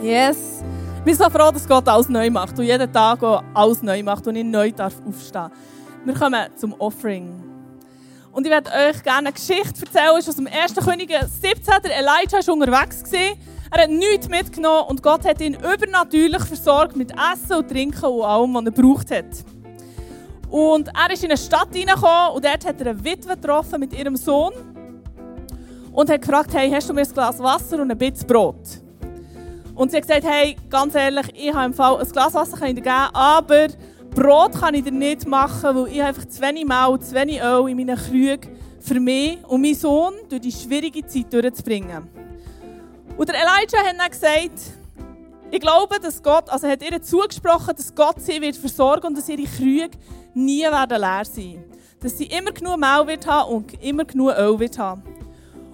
Yes. 0.00 0.55
Sind 1.06 1.18
so 1.18 1.30
froh, 1.30 1.50
dass 1.50 1.66
Gott 1.66 1.88
alles 1.88 2.08
neu 2.08 2.28
macht 2.28 2.58
und 2.58 2.64
jeden 2.66 2.92
Tag 2.92 3.22
alles 3.54 3.80
neu 3.80 4.02
macht 4.02 4.26
und 4.26 4.36
ich 4.36 4.44
neu 4.44 4.70
darf 4.70 4.94
aufstehen. 5.06 5.50
Wir 6.04 6.12
kommen 6.12 6.46
zum 6.56 6.74
Offering. 6.80 7.42
Und 8.32 8.44
ich 8.44 8.52
werde 8.52 8.70
euch 8.70 9.02
gerne 9.02 9.28
eine 9.28 9.32
Geschichte 9.32 9.86
erzählen. 9.86 10.18
Ist 10.18 10.28
aus 10.28 10.36
dem 10.36 10.46
1. 10.46 10.74
Könige 10.74 11.20
17. 11.40 11.74
Der 11.84 11.96
Elijah 11.96 12.46
war 12.46 12.54
unterwegs. 12.54 13.02
Er 13.12 13.82
hat 13.82 13.88
nichts 13.88 14.28
mitgenommen 14.28 14.88
und 14.88 15.02
Gott 15.02 15.24
hat 15.24 15.40
ihn 15.40 15.54
übernatürlich 15.54 16.42
versorgt 16.42 16.96
mit 16.96 17.12
Essen 17.12 17.56
und 17.56 17.70
Trinken 17.70 18.04
und 18.04 18.22
allem, 18.22 18.52
was 18.52 18.64
er 18.64 18.72
gebraucht 18.72 19.10
hat. 19.10 19.44
Und 20.50 20.88
er 20.88 21.10
ist 21.12 21.24
in 21.24 21.30
eine 21.30 21.38
Stadt 21.38 21.68
hineingekommen 21.72 22.34
und 22.34 22.44
dort 22.44 22.66
hat 22.66 22.80
er 22.80 22.90
eine 22.90 23.04
Witwe 23.04 23.36
getroffen 23.36 23.80
mit 23.80 23.96
ihrem 23.96 24.16
Sohn 24.16 24.52
und 25.92 26.10
hat 26.10 26.20
gefragt, 26.20 26.52
hey, 26.52 26.70
hast 26.70 26.90
du 26.90 26.92
mir 26.92 27.02
ein 27.02 27.12
Glas 27.14 27.38
Wasser 27.38 27.80
und 27.80 27.90
ein 27.90 27.96
bisschen 27.96 28.26
Brot? 28.26 28.85
Und 29.76 29.90
sie 29.90 29.98
hat 29.98 30.08
gesagt, 30.08 30.24
hey, 30.24 30.56
ganz 30.70 30.94
ehrlich, 30.94 31.26
ich 31.34 31.52
habe 31.52 31.66
im 31.66 31.74
Fall 31.74 31.98
ein 31.98 32.10
Glas 32.10 32.32
Wasser 32.32 32.56
kann 32.56 32.68
ich 32.68 32.76
geben, 32.76 32.88
aber 32.88 33.68
Brot 34.14 34.58
kann 34.58 34.74
ich 34.74 34.82
dir 34.82 34.90
nicht 34.90 35.28
machen, 35.28 35.76
weil 35.76 35.88
ich 35.88 36.02
einfach 36.02 36.24
zu 36.24 36.40
wenig 36.40 36.66
Mehl, 36.66 36.98
zu 36.98 37.14
wenig 37.14 37.42
Öl 37.42 37.68
in 37.68 37.76
meinen 37.76 37.96
Krügen 37.96 38.56
für 38.80 38.98
mich 38.98 39.38
und 39.46 39.60
meinen 39.60 39.74
Sohn 39.74 40.14
durch 40.30 40.40
die 40.40 40.50
schwierige 40.50 41.06
Zeit 41.06 41.30
durchzubringen. 41.30 42.08
Und 43.18 43.28
der 43.28 43.34
Elijah 43.34 43.86
hat 43.86 43.96
dann 43.98 44.10
gesagt, 44.10 44.60
ich 45.50 45.60
glaube, 45.60 46.00
dass 46.00 46.22
Gott, 46.22 46.48
also 46.48 46.66
hat 46.66 46.82
ihr 46.82 47.02
zugesprochen, 47.02 47.74
dass 47.76 47.94
Gott 47.94 48.16
sie 48.20 48.40
wird 48.40 48.56
versorgen 48.56 49.08
und 49.08 49.18
dass 49.18 49.28
ihre 49.28 49.44
Krüge 49.44 49.90
nie 50.32 50.62
werden 50.62 51.00
leer 51.00 51.24
sein. 51.24 51.64
Dass 52.00 52.16
sie 52.16 52.26
immer 52.26 52.52
genug 52.52 52.78
Mehl 52.78 53.06
wird 53.06 53.26
haben 53.26 53.52
und 53.52 53.84
immer 53.84 54.06
genug 54.06 54.32
Öl 54.38 54.58
wird 54.58 54.78
haben. 54.78 55.02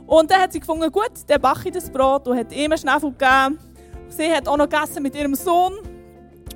Und 0.07 0.31
dann 0.31 0.41
hat 0.41 0.53
sie 0.53 0.61
gefunden, 0.61 0.91
gut, 0.91 1.13
dann 1.29 1.41
backe 1.41 1.69
ich 1.69 1.75
das 1.75 1.89
Brot 1.89 2.27
und 2.27 2.37
hat 2.37 2.53
ihm 2.53 2.77
Schneefel 2.77 3.13
gegeben. 3.13 3.59
Sie 4.17 4.31
hat 4.31 4.47
auch 4.47 4.57
noch 4.57 4.69
gegessen 4.69 5.03
mit 5.03 5.15
ihrem 5.15 5.35
Sohn. 5.35 5.75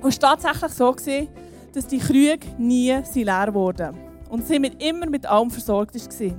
Und 0.02 0.08
es 0.08 0.20
war 0.20 0.38
tatsächlich 0.38 0.72
so, 0.72 0.92
gewesen, 0.92 1.28
dass 1.72 1.86
die 1.86 1.98
Krüge 1.98 2.46
nie 2.58 2.94
leer 3.14 3.54
wurden. 3.54 3.96
Und 4.28 4.46
sie 4.46 4.58
mit, 4.58 4.82
immer 4.82 5.06
mit 5.06 5.24
allem 5.26 5.50
versorgt 5.50 5.94
war. 5.94 6.36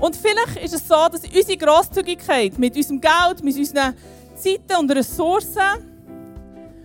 Und 0.00 0.14
vielleicht 0.14 0.62
ist 0.62 0.74
es 0.74 0.86
so, 0.86 1.08
dass 1.10 1.22
unsere 1.24 1.56
Grosszügigkeit 1.56 2.58
mit 2.58 2.76
unserem 2.76 3.00
Geld, 3.00 3.42
mit 3.42 3.56
unseren 3.56 3.94
Zeiten 4.34 4.76
und 4.78 4.90
Ressourcen 4.90 5.60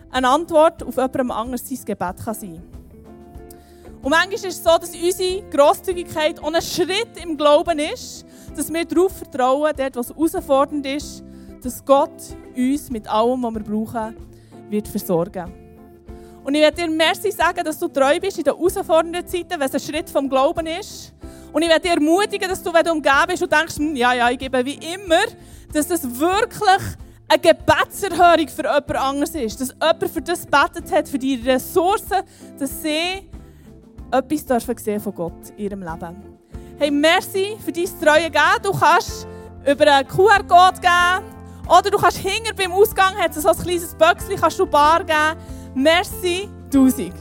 eine 0.09 0.29
Antwort 0.29 0.83
auf 0.83 0.95
jemandem 0.95 1.31
anderes 1.31 1.67
sein 1.67 1.79
Gebet 1.83 2.23
kann 2.23 2.33
sein 2.33 2.61
Und 4.01 4.09
manchmal 4.09 4.33
ist 4.33 4.45
es 4.45 4.63
so, 4.63 4.77
dass 4.77 4.95
unsere 4.95 5.41
Grosszügigkeit 5.49 6.41
auch 6.41 6.53
ein 6.53 6.61
Schritt 6.61 7.21
im 7.21 7.35
Glauben 7.35 7.79
ist, 7.79 8.25
dass 8.55 8.71
wir 8.71 8.85
darauf 8.85 9.17
vertrauen, 9.17 9.73
dort, 9.75 9.95
was 9.95 10.09
herausfordernd 10.09 10.85
ist, 10.85 11.23
dass 11.61 11.83
Gott 11.83 12.11
uns 12.55 12.89
mit 12.89 13.07
allem, 13.09 13.43
was 13.43 13.53
wir 13.53 13.63
brauchen, 13.63 14.15
wird 14.69 14.87
versorgen. 14.87 15.51
Und 16.43 16.55
ich 16.55 16.61
werde 16.61 16.81
dir 16.81 16.89
merci 16.89 17.31
sagen, 17.31 17.63
dass 17.63 17.77
du 17.77 17.87
treu 17.87 18.19
bist 18.19 18.37
in 18.37 18.43
den 18.43 18.55
herausfordernden 18.55 19.27
Zeiten, 19.27 19.51
wenn 19.51 19.61
es 19.61 19.73
ein 19.73 19.79
Schritt 19.79 20.09
vom 20.09 20.27
Glauben 20.27 20.65
ist. 20.65 21.13
Und 21.53 21.61
ich 21.61 21.69
werde 21.69 21.81
dir 21.81 21.93
ermutigen, 21.95 22.49
dass 22.49 22.63
du, 22.63 22.73
wenn 22.73 22.83
du 22.83 22.91
umgeben 22.91 23.27
bist 23.27 23.43
und 23.43 23.51
denkst, 23.51 23.77
hm, 23.77 23.95
ja, 23.95 24.13
ja, 24.13 24.29
ich 24.29 24.39
gebe 24.39 24.65
wie 24.65 24.79
immer, 24.93 25.21
dass 25.71 25.87
das 25.87 26.03
wirklich 26.03 26.81
eine 27.27 27.39
Gebetserhörung 27.39 28.47
für 28.47 28.63
jemand 28.63 28.95
anderes 28.95 29.35
ist. 29.35 29.61
Dass 29.61 29.69
jemand 29.69 30.09
für 30.09 30.21
das 30.21 30.45
betet 30.45 30.91
hat, 30.91 31.07
für 31.07 31.19
die 31.19 31.35
Ressourcen, 31.35 32.23
dass 32.57 32.81
sie 32.81 33.29
etwas 34.11 34.45
dürfen 34.45 34.77
sehen 34.77 34.99
von 34.99 35.13
Gott 35.13 35.49
in 35.57 35.65
ihrem 35.65 35.81
Leben. 35.81 36.15
Hey, 36.77 36.89
merci 36.89 37.57
für 37.63 37.71
dein 37.71 37.85
treue 38.01 38.29
Geben. 38.29 38.63
Du 38.63 38.71
kannst 38.71 39.27
über 39.65 39.93
einen 39.93 40.07
QR-Code 40.07 40.81
geben 40.81 41.30
oder 41.71 41.89
du 41.89 41.97
kannst 41.97 42.17
hinter 42.17 42.53
beim 42.53 42.73
Ausgang, 42.73 43.15
hat 43.15 43.35
es 43.35 43.43
so 43.43 43.49
ein 43.49 43.57
kleines 43.57 43.95
Böckchen, 43.95 44.39
kannst 44.39 44.59
du 44.59 44.65
Bar 44.65 45.03
geben. 45.03 45.37
Merci, 45.73 46.49
tausend. 46.71 47.13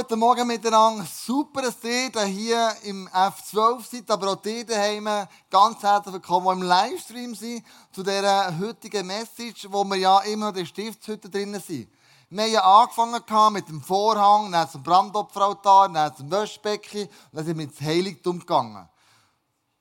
Guten 0.00 0.20
Morgen 0.20 0.46
miteinander. 0.46 1.04
Super, 1.04 1.60
dass 1.60 1.82
ihr 1.82 2.24
hier 2.26 2.72
im 2.84 3.08
F12 3.08 3.82
seid, 3.82 4.08
aber 4.12 4.30
auch 4.30 4.44
ihr 4.44 4.64
daheim 4.64 5.26
ganz 5.50 5.82
herzlich 5.82 6.14
willkommen, 6.14 6.46
die 6.46 6.62
im 6.62 6.68
Livestream 6.68 7.34
sind, 7.34 7.64
zu 7.90 8.04
dieser 8.04 8.56
heutigen 8.60 9.08
Message, 9.08 9.66
wo 9.68 9.82
wir 9.82 9.96
ja 9.96 10.20
immer 10.20 10.50
in 10.50 10.54
der 10.54 10.66
Stiftshütte 10.66 11.28
drinnen 11.28 11.60
sind. 11.60 11.90
Wir 12.30 12.44
haben 12.44 12.52
ja 12.52 12.62
angefangen 12.62 13.52
mit 13.54 13.68
dem 13.68 13.82
Vorhang, 13.82 14.52
dann 14.52 14.70
zum 14.70 14.84
Brandopferaltar, 14.84 15.88
dann 15.88 16.14
zum 16.14 16.30
Wäschbecken 16.30 17.08
dann 17.32 17.44
sind 17.44 17.58
wir 17.58 17.64
ins 17.64 17.80
Heiligtum 17.80 18.38
gegangen. 18.38 18.88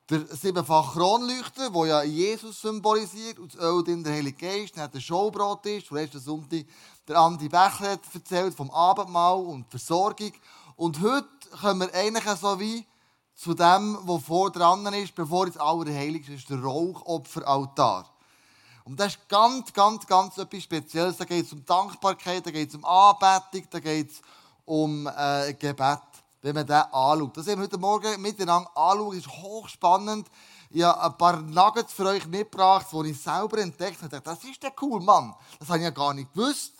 Der 0.09 0.25
siebenfache 0.35 0.97
Kronleuchter, 0.97 1.69
der 1.69 1.85
ja 1.85 2.01
Jesus 2.01 2.59
symbolisiert, 2.61 3.37
und 3.37 3.53
das 3.53 3.61
Öl 3.61 3.87
in 3.87 4.03
der 4.03 4.13
Heilige 4.13 4.37
Geist, 4.37 4.77
dann 4.77 4.89
der 4.89 4.99
Showbrot 4.99 5.63
ist, 5.67 5.87
vom 5.87 5.97
letzten 5.97 6.21
Sonntag 6.21 6.65
der 7.07 7.19
Andi 7.19 7.47
Bächler 7.47 7.91
hat 7.91 8.01
erzählt 8.13 8.53
vom 8.53 8.69
Abendmahl 8.69 9.39
und 9.39 9.69
Versorgung. 9.69 10.33
Und 10.75 11.01
heute 11.01 11.27
kommen 11.61 11.81
wir 11.81 11.93
eigentlich 11.93 12.25
so 12.35 12.59
wie 12.59 12.85
zu 13.33 13.53
dem, 13.53 13.97
was 14.01 14.23
vor 14.23 14.51
dran 14.51 14.85
ist, 14.93 15.15
bevor 15.15 15.47
es 15.47 15.57
Allerheiligste 15.57 16.33
ist, 16.33 16.49
der 16.49 16.61
Rauchopferaltar. 16.61 18.05
Und 18.83 18.99
das 18.99 19.15
ist 19.15 19.29
ganz, 19.29 19.71
ganz, 19.73 20.05
ganz 20.05 20.37
etwas 20.37 20.63
Spezielles. 20.63 21.17
Da 21.17 21.25
geht 21.25 21.45
es 21.45 21.53
um 21.53 21.65
Dankbarkeit, 21.65 22.45
da 22.45 22.51
geht 22.51 22.69
es 22.69 22.75
um 22.75 22.85
Anbetung, 22.85 23.67
da 23.69 23.79
geht 23.79 24.11
es 24.11 24.21
um 24.65 25.07
äh, 25.07 25.53
Gebet, 25.53 25.99
wenn 26.41 26.55
man 26.55 26.65
das 26.65 26.85
anschaut. 26.91 27.37
Das 27.37 27.47
haben 27.47 27.59
wir 27.59 27.63
heute 27.63 27.77
Morgen 27.77 28.21
miteinander 28.21 28.69
anschauen. 28.75 29.15
Das 29.15 29.25
ist 29.25 29.31
hochspannend. 29.31 30.27
Ich 30.69 30.83
habe 30.83 31.01
ein 31.01 31.17
paar 31.17 31.41
Nuggets 31.41 31.93
für 31.93 32.05
euch 32.05 32.25
mitgebracht, 32.27 32.87
die 32.91 33.11
ich 33.11 33.21
selber 33.21 33.59
entdeckt 33.59 34.01
habe. 34.01 34.21
Das 34.21 34.43
ist 34.43 34.61
der 34.61 34.73
cool, 34.81 34.99
Mann. 34.99 35.33
Das 35.59 35.69
habe 35.69 35.79
ich 35.79 35.85
ja 35.85 35.91
gar 35.91 36.13
nicht 36.13 36.33
gewusst. 36.33 36.76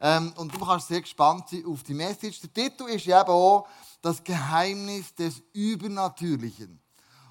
Ähm, 0.00 0.32
und 0.36 0.54
du 0.54 0.64
kannst 0.64 0.88
sehr 0.88 1.00
gespannt 1.00 1.48
sein 1.48 1.64
auf 1.66 1.82
die 1.82 1.94
Message. 1.94 2.40
Der 2.40 2.52
Titel 2.52 2.84
ist 2.84 3.06
ja 3.06 3.22
eben 3.22 3.30
auch, 3.30 3.66
das 4.02 4.22
Geheimnis 4.22 5.14
des 5.14 5.42
Übernatürlichen. 5.52 6.80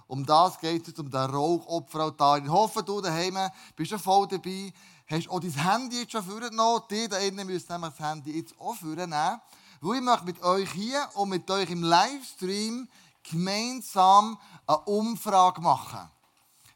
Um 0.07 0.25
das 0.25 0.59
geht 0.59 0.87
es, 0.87 0.99
um 0.99 1.09
den 1.09 1.19
Rauchopferaltar. 1.19 2.39
Ich 2.39 2.49
hoffe, 2.49 2.83
du 2.83 3.01
daheim 3.01 3.37
bist 3.75 3.89
schon 3.89 3.99
voll 3.99 4.27
dabei. 4.27 4.73
Hast 5.07 5.29
auch 5.29 5.39
dein 5.39 5.51
Handy 5.51 6.01
jetzt 6.01 6.11
schon 6.11 6.23
vorgenommen. 6.23 6.83
Die 6.89 7.07
da 7.07 7.17
innen 7.17 7.47
müssen 7.47 7.71
nämlich 7.71 7.93
das 7.97 7.99
Handy 7.99 8.37
jetzt 8.37 8.59
auch 8.59 8.75
vornehmen. 8.75 9.41
Weil 9.81 9.97
ich 9.97 10.03
möchte 10.03 10.25
mit 10.25 10.43
euch 10.43 10.71
hier 10.71 11.07
und 11.15 11.29
mit 11.29 11.49
euch 11.49 11.69
im 11.69 11.83
Livestream 11.83 12.87
gemeinsam 13.23 14.37
eine 14.67 14.77
Umfrage 14.79 15.61
machen. 15.61 16.09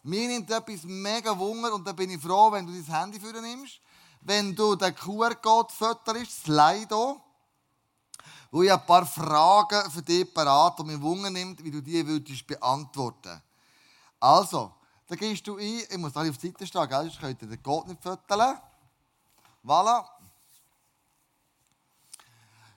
Mir 0.04 0.28
nimmt 0.28 0.50
etwas 0.50 0.84
mega 0.84 1.38
Wunder 1.38 1.74
und 1.74 1.86
da 1.86 1.92
bin 1.92 2.10
ich 2.10 2.22
froh, 2.22 2.52
wenn 2.52 2.66
du 2.66 2.72
dein 2.72 3.00
Handy 3.00 3.20
vornimmst. 3.20 3.80
Wenn 4.22 4.56
du 4.56 4.76
den 4.76 4.96
QR-Code 4.96 5.74
fötterst, 5.74 6.44
Slido, 6.44 7.22
wo 8.52 8.64
ich 8.64 8.72
ein 8.72 8.86
paar 8.86 9.06
Fragen 9.06 9.90
für 9.92 10.02
dich 10.02 10.34
parat 10.34 10.80
und 10.80 10.88
mir 10.88 11.02
Wunder 11.02 11.30
nimmt, 11.30 11.64
wie 11.64 11.72
du 11.72 11.82
die 11.82 12.06
würdest 12.06 12.46
beantworten. 12.48 13.42
Also, 14.20 14.74
da 15.08 15.16
gehst 15.16 15.48
du 15.48 15.58
ein, 15.58 15.84
ich 15.90 15.98
muss 15.98 16.16
alle 16.16 16.30
auf 16.30 16.38
die 16.38 16.48
Seite 16.48 16.68
stehen, 16.68 16.88
gell? 16.90 17.04
sonst 17.04 17.20
könnt 17.20 17.42
ihr 17.42 17.48
den 17.48 17.64
Code 17.64 17.90
nicht 17.90 18.02
fötteln. 18.02 18.58
Voilà. 19.64 20.06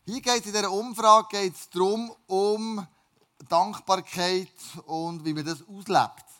Hier 0.05 0.21
geht 0.21 0.41
es 0.41 0.47
in 0.47 0.53
dieser 0.53 0.71
Umfrage 0.71 1.29
geht's 1.31 1.69
darum, 1.71 2.13
um 2.27 2.87
Dankbarkeit 3.49 4.49
und 4.87 5.25
wie 5.25 5.33
man 5.33 5.45
das 5.45 5.63
auslebt. 5.63 6.32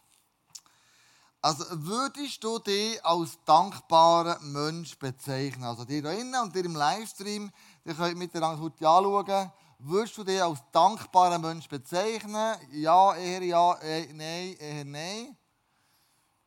Also 1.45 1.65
würdest 1.71 2.45
du 2.45 2.61
dich 2.61 3.05
als 3.05 3.37
dankbaren 3.45 4.53
Mensch 4.53 4.97
bezeichnen? 4.97 5.65
Also 5.65 5.85
dir 5.85 6.01
da 6.01 6.13
innen 6.13 6.41
und 6.41 6.55
dir 6.55 6.65
im 6.65 6.77
Livestream, 6.77 7.51
ihr 7.85 7.95
könnt 7.95 8.17
miteinander 8.17 8.63
heute 8.63 8.89
anschauen. 8.89 9.51
Würdest 9.81 10.17
du 10.17 10.23
dich 10.23 10.41
als 10.41 10.61
dankbaren 10.71 11.43
Mensch 11.43 11.69
bezeichnen? 11.69 12.55
Ja, 12.71 13.17
eher 13.17 13.43
ja, 13.43 13.75
eh, 13.81 14.13
nein, 14.13 14.55
eher 14.55 14.85
nein. 14.85 15.37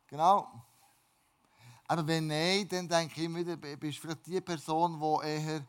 Genau. 0.06 0.48
Aber 1.88 2.06
wenn 2.06 2.28
nein, 2.28 2.66
dann 2.66 2.88
denke 2.88 3.20
ich 3.20 3.24
immer 3.26 3.40
wieder, 3.40 3.58
bist 3.58 3.98
du 3.98 4.00
vielleicht 4.00 4.26
die 4.26 4.40
Person, 4.40 4.98
die 4.98 5.28
eher 5.28 5.66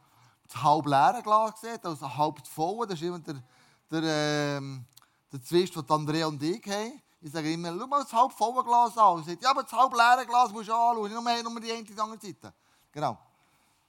das 0.48 0.64
halb 0.64 0.86
leere 0.86 1.22
Glas 1.22 1.60
sieht, 1.60 1.86
als 1.86 2.00
halb 2.00 2.48
voll. 2.48 2.88
Das 2.88 2.96
ist 3.02 3.06
immer 3.06 3.20
der, 3.20 3.44
der, 3.92 4.58
ähm, 4.58 4.86
der 5.34 5.42
Zwist, 5.42 5.76
den 5.76 5.90
Andrea 5.90 6.28
und 6.28 6.42
ich 6.42 6.66
haben. 6.66 7.02
Ich 7.20 7.32
sage 7.32 7.52
immer, 7.52 7.76
schau 7.78 7.88
mal 7.88 8.04
das 8.04 8.14
halb 8.14 8.32
volle 8.32 8.64
Glas 8.64 8.98
an. 8.98 9.16
Und 9.16 9.26
sagt, 9.26 9.42
ja, 9.42 9.52
aber 9.52 9.64
das 9.64 9.72
halb 9.72 9.94
leere 9.94 10.26
Glas 10.26 10.52
musst 10.52 10.70
du 10.70 10.74
anschauen, 10.74 11.12
nur, 11.12 11.22
nur 11.22 11.62
die 11.62 11.72
eine 11.72 11.84
die 11.84 12.00
andere 12.00 12.20
Seite. 12.20 12.54
Genau. 12.92 13.18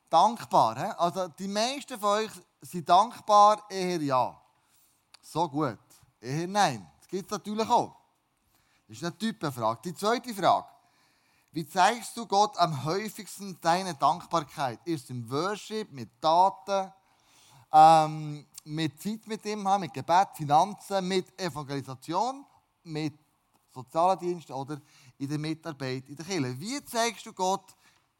Dankbar. 0.08 0.76
He? 0.78 0.92
Also 0.96 1.28
die 1.28 1.48
meisten 1.48 1.98
von 1.98 2.08
euch 2.10 2.30
sind 2.62 2.88
dankbar, 2.88 3.64
eher 3.68 4.00
ja. 4.00 4.40
So 5.20 5.48
gut. 5.48 5.78
Eher 6.20 6.48
nein. 6.48 6.90
Das 6.98 7.08
gibt 7.08 7.26
es 7.26 7.30
natürlich 7.30 7.68
auch. 7.68 7.94
Das 8.88 8.96
ist 8.96 9.04
eine 9.04 9.18
Typenfrage. 9.18 9.80
Die 9.84 9.94
zweite 9.94 10.34
Frage. 10.34 10.66
Wie 11.52 11.66
zeigst 11.66 12.16
du 12.16 12.26
Gott 12.26 12.56
am 12.58 12.84
häufigsten 12.84 13.58
deine 13.60 13.94
Dankbarkeit? 13.94 14.80
Ist 14.84 15.10
im 15.10 15.30
Worship, 15.30 15.90
mit 15.92 16.08
Taten, 16.20 16.92
ähm, 17.72 18.46
mit 18.64 19.00
Zeit 19.02 19.26
mit 19.26 19.44
ihm 19.46 19.66
mit 19.80 19.92
Gebet, 19.92 20.28
Finanzen, 20.34 21.08
mit 21.08 21.40
Evangelisation, 21.40 22.44
mit 22.88 23.18
sozialen 23.72 24.18
Diensten 24.18 24.52
oder 24.52 24.80
in 25.18 25.28
der 25.28 25.38
Mitarbeit 25.38 26.08
in 26.08 26.16
der 26.16 26.24
Kirche. 26.24 26.58
Wie 26.58 26.84
zeigst 26.84 27.26
du 27.26 27.32
Gott 27.32 27.76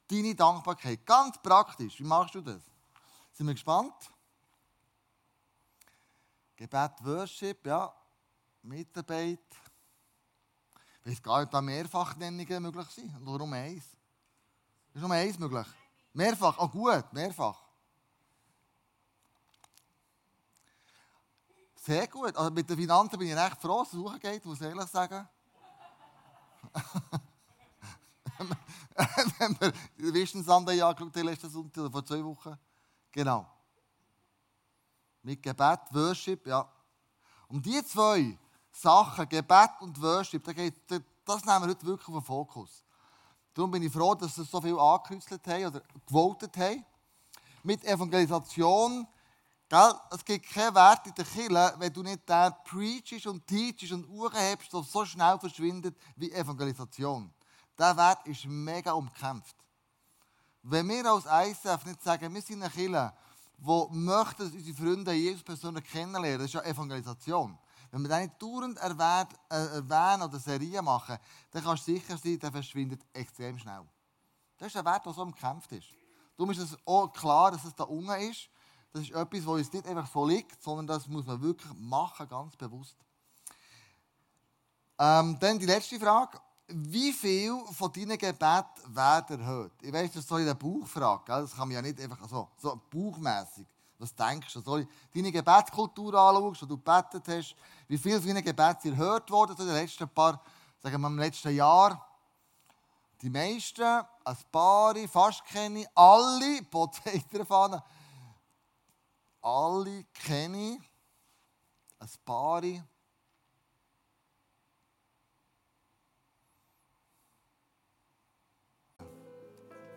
deine 0.08 0.34
Dankbarkeit? 0.34 1.04
Ganz 1.04 1.40
praktisch. 1.40 1.98
Wie 1.98 2.04
machst 2.04 2.34
du 2.34 2.40
das? 2.40 2.62
Sind 3.32 3.46
wir 3.46 3.54
gespannt? 3.54 3.94
Gebet, 6.56 6.92
Worship, 7.04 7.66
ja. 7.66 7.94
Mitarbeit. 8.62 9.38
Ich 11.04 11.12
weiß 11.12 11.22
gar 11.22 11.38
nicht, 11.38 11.46
ob 11.46 11.52
da 11.52 11.60
Mehrfachnennungen 11.60 12.62
möglich 12.62 12.88
sind. 12.88 13.14
Oder 13.26 13.46
nur 13.46 13.54
eins? 13.54 13.84
Ist 14.92 15.00
nur 15.00 15.10
eins 15.10 15.38
möglich? 15.38 15.66
Mehrfach? 16.12 16.58
Oh 16.58 16.68
gut, 16.68 17.12
mehrfach. 17.12 17.67
Sehr 21.88 22.06
gut. 22.06 22.36
Also 22.36 22.50
mit 22.50 22.68
den 22.68 22.76
Finanzen 22.76 23.18
bin 23.18 23.28
ich 23.28 23.34
recht 23.34 23.62
froh, 23.62 23.78
dass 23.78 23.94
es 23.94 23.98
hochgeht, 23.98 24.44
muss 24.44 24.60
ich 24.60 24.66
ehrlich 24.66 24.90
sagen. 24.90 25.26
Wenn 29.38 29.58
wir 29.58 29.72
den 29.96 30.12
Wissensamt 30.12 30.68
angeschaut 30.68 31.00
haben, 31.00 31.26
letzten 31.26 31.48
Sonntag 31.48 31.80
oder 31.80 31.90
vor 31.90 32.04
zwei 32.04 32.22
Wochen. 32.22 32.58
Genau. 33.10 33.46
Mit 35.22 35.42
Gebet, 35.42 35.80
Worship, 35.92 36.46
ja. 36.46 36.70
Um 37.48 37.62
die 37.62 37.82
zwei 37.82 38.36
Sachen, 38.70 39.26
Gebet 39.26 39.70
und 39.80 39.98
Worship, 40.02 40.44
das 40.44 40.54
nehmen 41.46 41.62
wir 41.62 41.68
heute 41.68 41.86
wirklich 41.86 42.08
auf 42.08 42.14
den 42.16 42.22
Fokus. 42.22 42.84
Darum 43.54 43.70
bin 43.70 43.82
ich 43.82 43.90
froh, 43.90 44.14
dass 44.14 44.34
sie 44.34 44.44
so 44.44 44.60
viel 44.60 44.78
angekünstelt 44.78 45.46
haben 45.46 45.64
oder 45.64 45.80
gewotet 46.06 46.54
haben. 46.58 46.84
Mit 47.62 47.82
Evangelisation 47.82 49.08
Gell? 49.68 49.92
Es 50.10 50.24
gibt 50.24 50.50
keinen 50.50 50.74
Wert 50.74 51.06
in 51.06 51.14
der 51.14 51.24
Kirche, 51.26 51.74
wenn 51.78 51.92
du 51.92 52.02
nicht 52.02 52.26
den 52.28 52.52
preachst 52.64 53.26
und 53.26 53.46
teachst 53.46 53.92
und 53.92 54.08
hebst, 54.34 54.72
der 54.72 54.82
so 54.82 55.04
schnell 55.04 55.38
verschwindet 55.38 55.96
wie 56.16 56.32
Evangelisation. 56.32 57.32
Der 57.78 57.96
Wert 57.96 58.26
ist 58.26 58.46
mega 58.46 58.92
umkämpft. 58.92 59.56
Wenn 60.62 60.88
wir 60.88 61.04
als 61.04 61.26
ISF 61.26 61.84
nicht 61.84 62.02
sagen, 62.02 62.34
wir 62.34 62.42
sind 62.42 62.62
eine 62.62 62.70
Kirche, 62.70 63.12
die 63.58 63.86
möchte, 63.90 64.44
dass 64.44 64.52
unsere 64.52 64.76
Freunde 64.76 65.12
Jesus 65.12 65.42
persönlich 65.42 65.84
kennenlernen, 65.84 66.38
das 66.38 66.46
ist 66.46 66.54
ja 66.54 66.62
Evangelisation. 66.62 67.58
Wenn 67.90 68.02
wir 68.02 68.08
das 68.08 68.20
nicht 68.20 68.42
dauernd 68.42 68.78
äh, 68.78 69.54
erwähnen 69.54 70.22
oder 70.22 70.38
Serien 70.38 70.84
machen, 70.84 71.18
dann 71.50 71.62
kannst 71.62 71.88
du 71.88 71.92
sicher 71.92 72.16
sein, 72.16 72.38
der 72.38 72.52
verschwindet 72.52 73.02
extrem 73.12 73.58
schnell. 73.58 73.86
Das 74.56 74.68
ist 74.68 74.76
ein 74.76 74.84
Wert, 74.84 75.04
der 75.04 75.12
so 75.12 75.22
umkämpft 75.22 75.72
ist. 75.72 75.88
Darum 76.36 76.50
ist 76.50 76.58
es 76.58 76.76
auch 76.84 77.12
klar, 77.12 77.50
dass 77.50 77.64
es 77.64 77.74
da 77.74 77.84
unten 77.84 78.10
ist. 78.30 78.48
Das 78.92 79.02
ist 79.02 79.10
etwas, 79.10 79.46
was 79.46 79.46
uns 79.46 79.72
nicht 79.72 79.86
einfach 79.86 80.10
so 80.10 80.26
liegt, 80.26 80.62
sondern 80.62 80.86
das 80.86 81.06
muss 81.06 81.26
man 81.26 81.40
wirklich 81.42 81.72
machen, 81.78 82.28
ganz 82.28 82.56
bewusst. 82.56 82.96
Ähm, 84.98 85.36
dann 85.38 85.58
die 85.58 85.66
letzte 85.66 85.98
Frage. 85.98 86.40
Wie 86.70 87.12
viel 87.12 87.56
von 87.72 87.90
deinen 87.92 88.18
Gebeten 88.18 88.94
werden 88.94 89.40
erhöht? 89.40 89.72
Ich 89.80 89.92
weiß, 89.92 90.12
das 90.12 90.22
ist 90.22 90.28
so 90.28 90.34
eine 90.34 90.54
Bauchfrage. 90.54 91.22
Gell? 91.24 91.42
Das 91.42 91.56
kann 91.56 91.68
man 91.68 91.76
ja 91.76 91.82
nicht 91.82 92.00
einfach 92.00 92.28
so, 92.28 92.48
so 92.58 92.80
bauchmässig. 92.90 93.66
Was 93.98 94.14
denkst 94.14 94.52
du? 94.52 94.60
Soll 94.60 94.80
ich 94.82 94.88
deine 95.14 95.32
Gebetskultur 95.32 96.14
anschauen, 96.14 96.52
die 96.52 96.66
du 96.66 96.76
gebetet 96.76 97.24
hast? 97.26 97.56
Wie 97.88 97.98
viel 97.98 98.18
von 98.18 98.28
deinen 98.28 98.44
Gebeten 98.44 98.92
erhört 98.92 99.30
worden 99.30 99.56
in 99.58 99.66
den 99.66 99.74
letzten 99.74 100.08
paar, 100.08 100.40
sagen 100.82 101.00
wir 101.00 101.08
im 101.08 101.18
letzten 101.18 101.54
Jahr? 101.54 102.06
Die 103.22 103.30
meisten, 103.30 103.82
ein 103.82 104.36
paar, 104.52 104.94
fast 105.08 105.44
kenne 105.46 105.80
ich, 105.80 105.88
alle, 105.94 106.62
Potato 106.70 107.38
alle 109.40 110.04
kenne 110.12 110.78
ein 111.98 112.08
paar. 112.24 112.62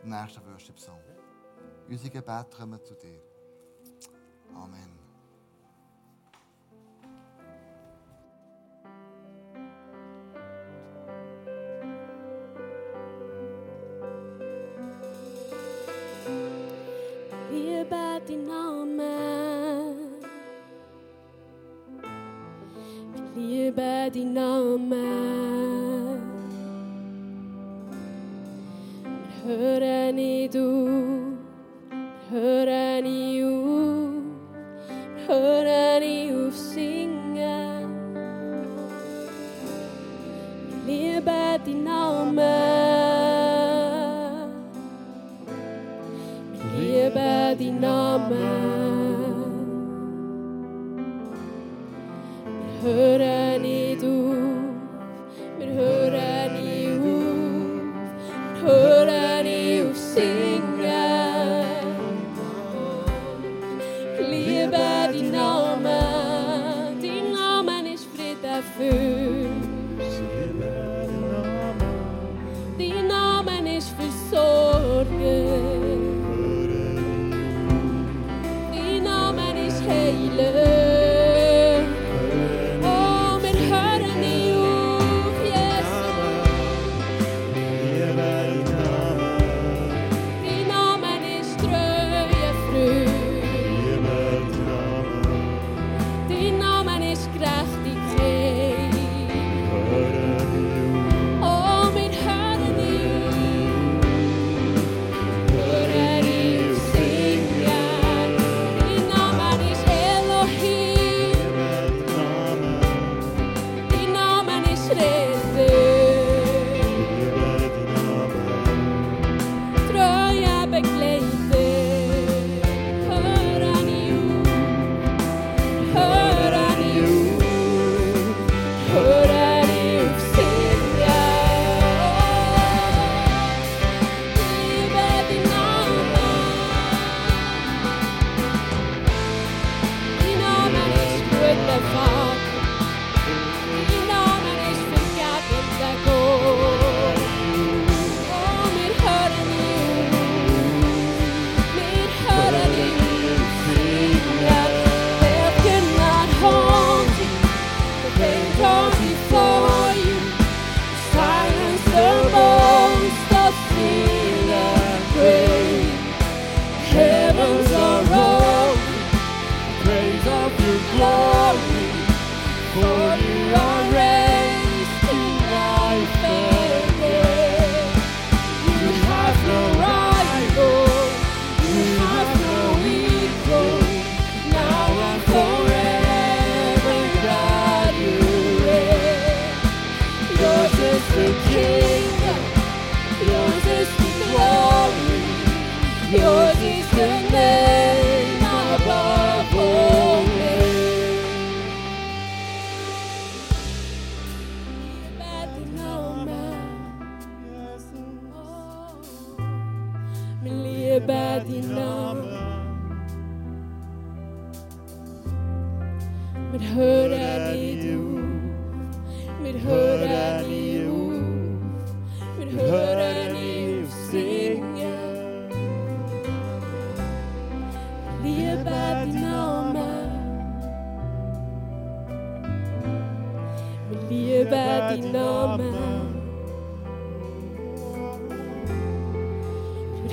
Nächster 0.04 0.44
Worship-Song. 0.46 1.00
Unsere 1.88 2.10
Gebete 2.10 2.58
kommen 2.58 2.84
zu 2.84 2.96
dir. 2.96 3.22
Amen. 4.56 5.00
Liebe 17.52 17.90
deinen 17.90 18.46
Namen. 18.46 18.81
Marina 24.24 25.11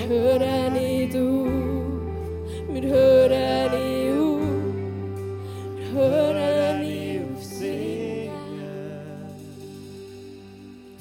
hören 0.08 0.72
nicht 0.72 1.14
auf. 1.14 1.48
Wir 2.72 2.82
hören 2.82 3.70
nicht 3.74 4.18
auf. 4.18 4.40
Wir 5.76 5.92
hören 5.92 6.80
nicht 6.80 7.20
auf 7.24 7.44
singen. 7.44 8.32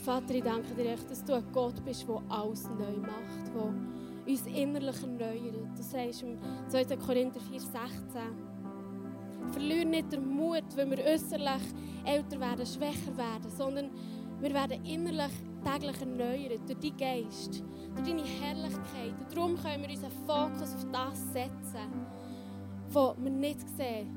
Vater, 0.04 0.36
ich 0.36 0.44
danke 0.44 0.74
dir 0.76 0.92
echt, 0.92 1.10
dass 1.10 1.24
du 1.24 1.34
ein 1.34 1.44
Gott 1.54 1.84
bist, 1.86 2.06
der 2.08 2.22
alles 2.30 2.64
neu 2.66 2.98
macht, 3.02 3.56
der 3.56 4.34
uns 4.34 4.46
innerlich 4.48 5.02
erneuert. 5.02 5.78
Du 5.78 5.84
sagst 5.84 6.24
im 6.24 6.38
2. 6.70 6.98
Korinther 6.98 7.40
4, 7.40 7.60
16, 7.60 7.78
Verlier 9.52 9.86
nicht 9.86 10.12
den 10.12 10.28
Mut, 10.28 10.66
wenn 10.76 10.92
wir 10.92 11.00
äußerlich 11.06 11.64
älter 12.04 12.40
werden, 12.40 12.66
schwächer 12.66 13.16
werden, 13.16 13.50
sondern 13.56 13.90
wir 14.42 14.54
werden 14.54 14.84
innerlich 14.86 15.32
täglich 15.64 16.00
erneuert 16.00 16.62
durch 16.68 16.80
deinen 16.80 16.98
Geist, 16.98 17.64
durch 17.96 18.08
deine 18.08 18.24
Herrlichkeit. 18.24 19.14
Und 19.20 19.36
darum 19.36 19.56
können 19.56 19.84
wir 19.84 19.90
unseren 19.90 20.12
Fokus 20.26 20.76
auf 20.76 20.86
das 20.92 21.34
setzen, 21.34 22.06
was 22.92 23.16
wir 23.18 23.32
nicht 23.32 23.68
sehen. 23.70 24.16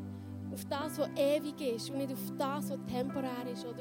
Auf 0.53 0.64
das, 0.64 0.99
was 0.99 1.09
ewig 1.16 1.61
ist 1.61 1.91
und 1.91 1.99
nicht 1.99 2.12
auf 2.12 2.32
das, 2.36 2.70
was 2.70 2.78
temporär 2.93 3.47
ist 3.53 3.64
oder 3.64 3.78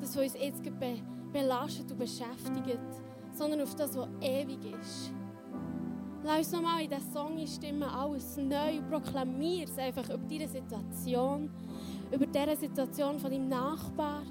das, 0.00 0.16
was 0.16 0.16
uns 0.16 0.34
jetzt 0.34 0.62
be 0.62 0.98
belastet 1.32 1.90
und 1.90 1.98
beschäftigt, 1.98 2.78
sondern 3.32 3.62
auf 3.62 3.74
das, 3.74 3.96
was 3.96 4.08
ewig 4.20 4.64
ist. 4.80 5.12
Lass 6.22 6.38
uns 6.38 6.52
nochmal 6.52 6.82
in 6.82 6.88
diesen 6.88 7.12
Song 7.12 7.36
einstimmen, 7.36 7.82
alles 7.82 8.36
neu, 8.38 8.80
proklamier 8.88 9.64
es 9.64 9.76
einfach 9.76 10.08
über 10.08 10.26
deine 10.26 10.48
Situation, 10.48 11.50
über 12.10 12.26
diese 12.26 12.56
Situation 12.56 13.18
von 13.18 13.30
deinem 13.30 13.48
Nachbar. 13.48 14.22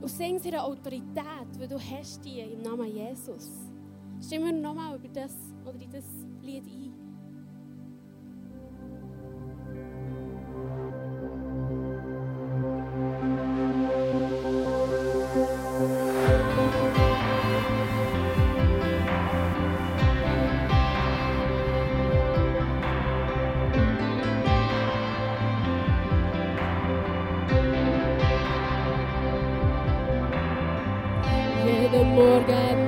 Und 0.00 0.08
sing 0.08 0.36
es 0.36 0.44
in 0.44 0.52
der 0.52 0.64
Autorität, 0.64 1.58
weil 1.58 1.68
du 1.68 1.78
hast 1.78 2.24
die 2.24 2.40
im 2.40 2.62
Namen 2.62 2.94
Jesus. 2.94 3.70
Stimmen 4.24 4.44
wir 4.44 4.52
nochmal 4.52 4.96
über 4.96 5.08
das 5.08 5.34
oder 5.64 5.80
in 5.80 5.90
das 5.90 6.04
Lied 6.42 6.66
ein. 6.66 6.99
Jeden 32.00 32.14
Morgen 32.14 32.80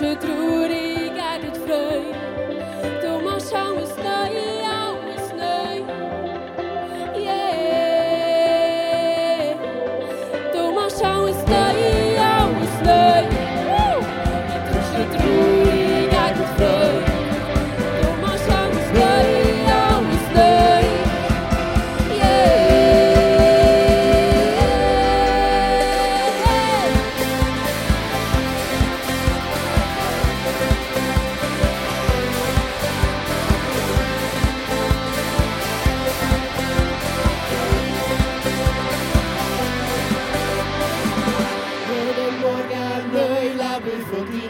Ich 0.00 0.18
tausche 0.18 0.93
for. 44.14 44.43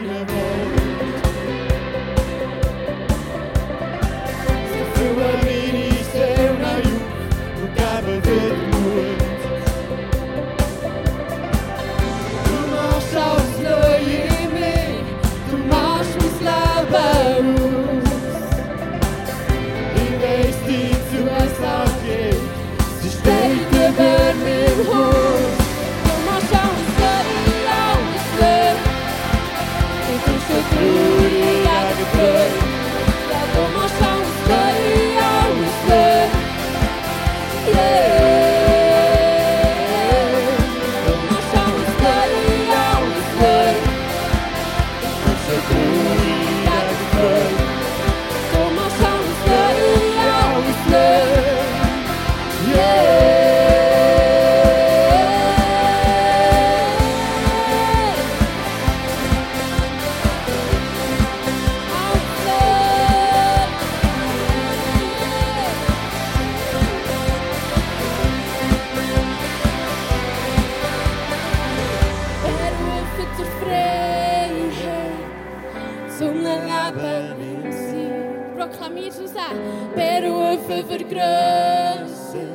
Und 79.13 79.27
sagen, 79.27 79.59
berufen 79.93 80.83
für 80.89 81.03
Größeres, 81.03 82.47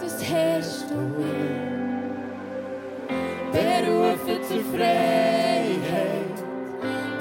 das 0.00 0.24
hast 0.28 0.90
du 0.90 0.96
mir. 0.96 1.64
Berufen 3.52 4.42
zur 4.48 4.64
Freiheit, 4.76 6.36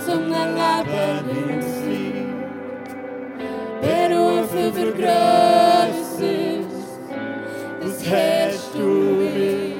zum 0.03 0.21
Leben 0.29 1.27
in 1.49 1.61
Sieg. 1.61 2.29
Berufen 3.79 4.73
für 4.73 4.91
Größeres, 4.91 6.73
das 7.79 7.97
hast 8.09 8.73
du 8.73 8.87
mir. 9.19 9.75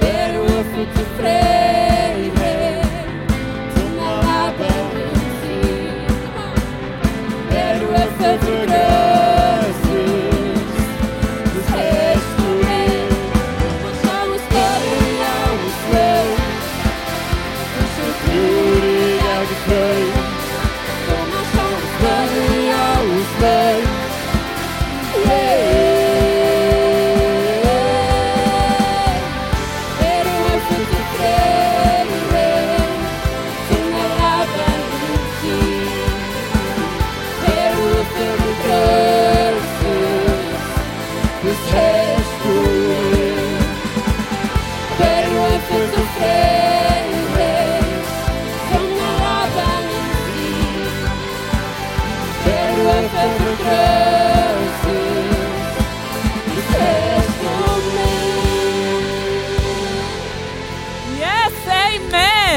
Berufen 0.00 0.86
zur 0.94 1.08
Freiheit, 1.18 1.59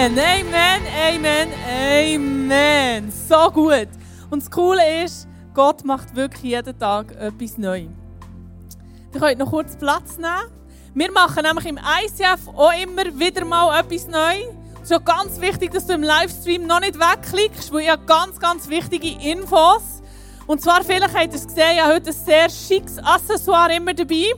amen, 0.06 0.20
amen, 0.20 0.82
amen, 1.08 1.50
amen. 1.66 3.12
So 3.30 3.50
gut. 3.52 3.88
Und 4.30 4.44
das 4.44 4.52
Coole 4.52 5.04
ist, 5.04 5.28
Gott 5.54 5.86
macht 5.86 6.14
wirklich 6.14 6.44
jeden 6.44 6.78
Tag 6.78 7.16
etwas 7.16 7.58
neu. 7.58 7.88
Ihr 9.14 9.20
könnt 9.20 9.40
noch 9.40 9.50
kurz 9.50 9.78
Platz 9.78 10.18
nehmen. 10.18 10.52
Wir 10.94 11.12
machen 11.12 11.44
nämlich 11.44 11.66
im 11.66 11.78
ICF 11.78 12.50
auch 12.54 12.74
immer 12.82 13.18
wieder 13.18 13.46
mal 13.46 13.80
etwas 13.80 14.08
neu. 14.08 14.42
Es 14.82 14.92
ist 14.92 14.94
auch 14.94 15.06
ganz 15.06 15.40
wichtig, 15.40 15.72
dass 15.72 15.88
du 15.88 15.94
im 15.94 16.04
Livestream 16.04 16.68
noch 16.68 16.82
nicht 16.82 17.00
wegklickst, 17.00 17.72
weil 17.72 17.82
ich 17.82 17.90
habe 17.90 18.04
ganz, 18.06 18.38
ganz 18.40 18.68
wichtige 18.68 19.08
Infos. 19.26 20.02
Und 20.48 20.62
zwar, 20.62 20.84
vielleicht 20.84 21.16
habt 21.16 21.28
ihr 21.28 21.36
es 21.36 21.48
gesehen, 21.48 21.76
ich 21.76 21.82
habe 21.82 21.94
heute 21.94 22.10
ein 22.10 22.14
sehr 22.14 22.50
schickes 22.50 22.98
Accessoire 23.00 23.74
immer 23.74 23.94
dabei. 23.94 24.34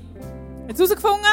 Habt 0.68 0.80
ihr 0.80 0.86
herausgefunden? 0.86 1.26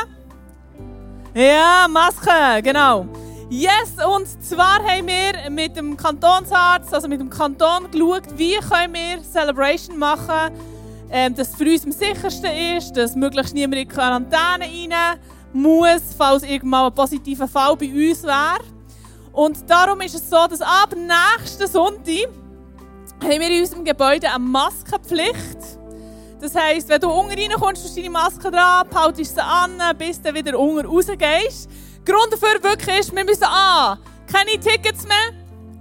Ja, 1.34 1.86
Maske, 1.88 2.62
genau. 2.62 3.06
Yes, 3.54 3.96
und 4.02 4.26
zwar 4.42 4.82
haben 4.82 5.06
wir 5.06 5.50
mit 5.50 5.76
dem 5.76 5.94
Kantonsarzt, 5.94 6.94
also 6.94 7.06
mit 7.06 7.20
dem 7.20 7.28
Kanton, 7.28 7.90
geschaut, 7.90 8.22
wie 8.34 8.54
können 8.54 8.94
wir 8.94 9.22
Celebration 9.22 9.98
machen, 9.98 10.56
ähm, 11.10 11.34
dass 11.34 11.50
es 11.50 11.56
für 11.56 11.64
uns 11.64 11.84
am 11.84 11.92
sichersten 11.92 12.50
ist, 12.78 12.96
dass 12.96 13.14
möglichst 13.14 13.52
niemand 13.52 13.82
in 13.82 13.88
Quarantäne 13.88 14.64
rein 14.64 15.18
muss, 15.52 16.00
falls 16.16 16.44
irgendwann 16.44 16.86
ein 16.86 16.94
positiver 16.94 17.46
Fall 17.46 17.76
bei 17.76 17.92
uns 17.92 18.22
wäre. 18.22 18.64
Und 19.32 19.68
darum 19.68 20.00
ist 20.00 20.14
es 20.14 20.30
so, 20.30 20.46
dass 20.48 20.62
ab 20.62 20.94
nächsten 20.96 21.66
Sonntag 21.66 22.30
haben 23.22 23.38
wir 23.38 23.50
in 23.50 23.60
unserem 23.60 23.84
Gebäude 23.84 24.30
eine 24.30 24.38
Maskenpflicht. 24.38 25.58
Das 26.40 26.54
heisst, 26.54 26.88
wenn 26.88 27.02
du 27.02 27.10
unten 27.10 27.38
reinkommst, 27.38 27.84
hast 27.84 27.94
du 27.94 28.00
deine 28.00 28.12
Maske 28.12 28.50
dran, 28.50 28.88
behaltest 28.88 29.34
sie 29.34 29.44
an, 29.44 29.72
bis 29.98 30.22
du 30.22 30.32
wieder 30.32 30.58
unten 30.58 30.86
rausgehst. 30.86 31.68
Grund 32.04 32.32
dafür 32.32 32.62
wirklich 32.62 32.98
ist, 32.98 33.14
wir 33.14 33.24
müssen 33.24 33.44
an, 33.44 33.98
keine 34.26 34.58
Tickets 34.58 35.04
mehr, 35.04 35.32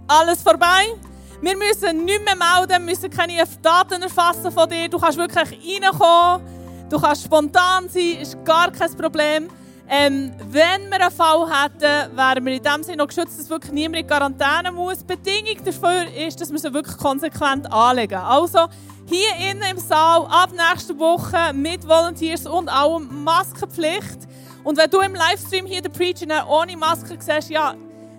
alles 0.08 0.42
vorbei. 0.42 0.94
Wir 1.42 1.58
müssen 1.58 2.06
nichts 2.06 2.24
mehr 2.24 2.36
melden, 2.36 2.86
müssen 2.86 3.10
keine 3.10 3.44
Daten 3.62 4.04
erfassen 4.04 4.52
von 4.52 4.70
dir. 4.70 4.88
Du 4.88 5.00
kannst 5.00 5.18
wirklich 5.18 5.82
reinkommen, 5.82 6.46
du 6.88 7.00
kannst 7.00 7.24
spontan 7.24 7.90
sein, 7.90 8.18
ist 8.22 8.38
gar 8.46 8.72
kein 8.72 8.96
Problem. 8.96 9.50
Ähm, 9.90 10.32
wenn 10.52 10.90
wir 10.90 11.02
einen 11.02 11.12
Fall 11.12 11.48
hätten, 11.50 12.16
wären 12.16 12.46
wir 12.46 12.54
in 12.54 12.64
dem 12.64 12.84
Sinne 12.84 12.98
noch 12.98 13.08
geschützt, 13.08 13.40
dass 13.40 13.50
wirklich 13.50 13.72
niemand 13.74 14.04
in 14.04 14.08
Quarantäne 14.08 14.72
muss. 14.72 15.00
Die 15.00 15.06
Bedingung 15.06 15.66
dafür 15.66 16.06
ist, 16.16 16.40
dass 16.40 16.52
wir 16.52 16.60
sie 16.60 16.74
wirklich 16.74 16.96
konsequent 16.98 17.70
anlegen. 17.74 18.20
Also 18.20 18.68
hier 19.08 19.36
innen 19.50 19.64
im 19.70 19.80
Saal 19.80 20.28
ab 20.28 20.52
nächster 20.52 20.98
Woche 20.98 21.52
mit 21.54 21.86
Volunteers 21.86 22.46
und 22.46 22.70
allem 22.70 23.24
Maskenpflicht. 23.24 24.20
Und 24.64 24.78
wenn 24.78 24.90
du 24.90 25.00
im 25.00 25.16
Livestream 25.16 25.66
hier 25.66 25.82
den 25.82 25.92
Preacher 25.92 26.48
ohne 26.48 26.78
Maske 26.78 27.18
siehst, 27.20 27.50
ja, 27.50 27.76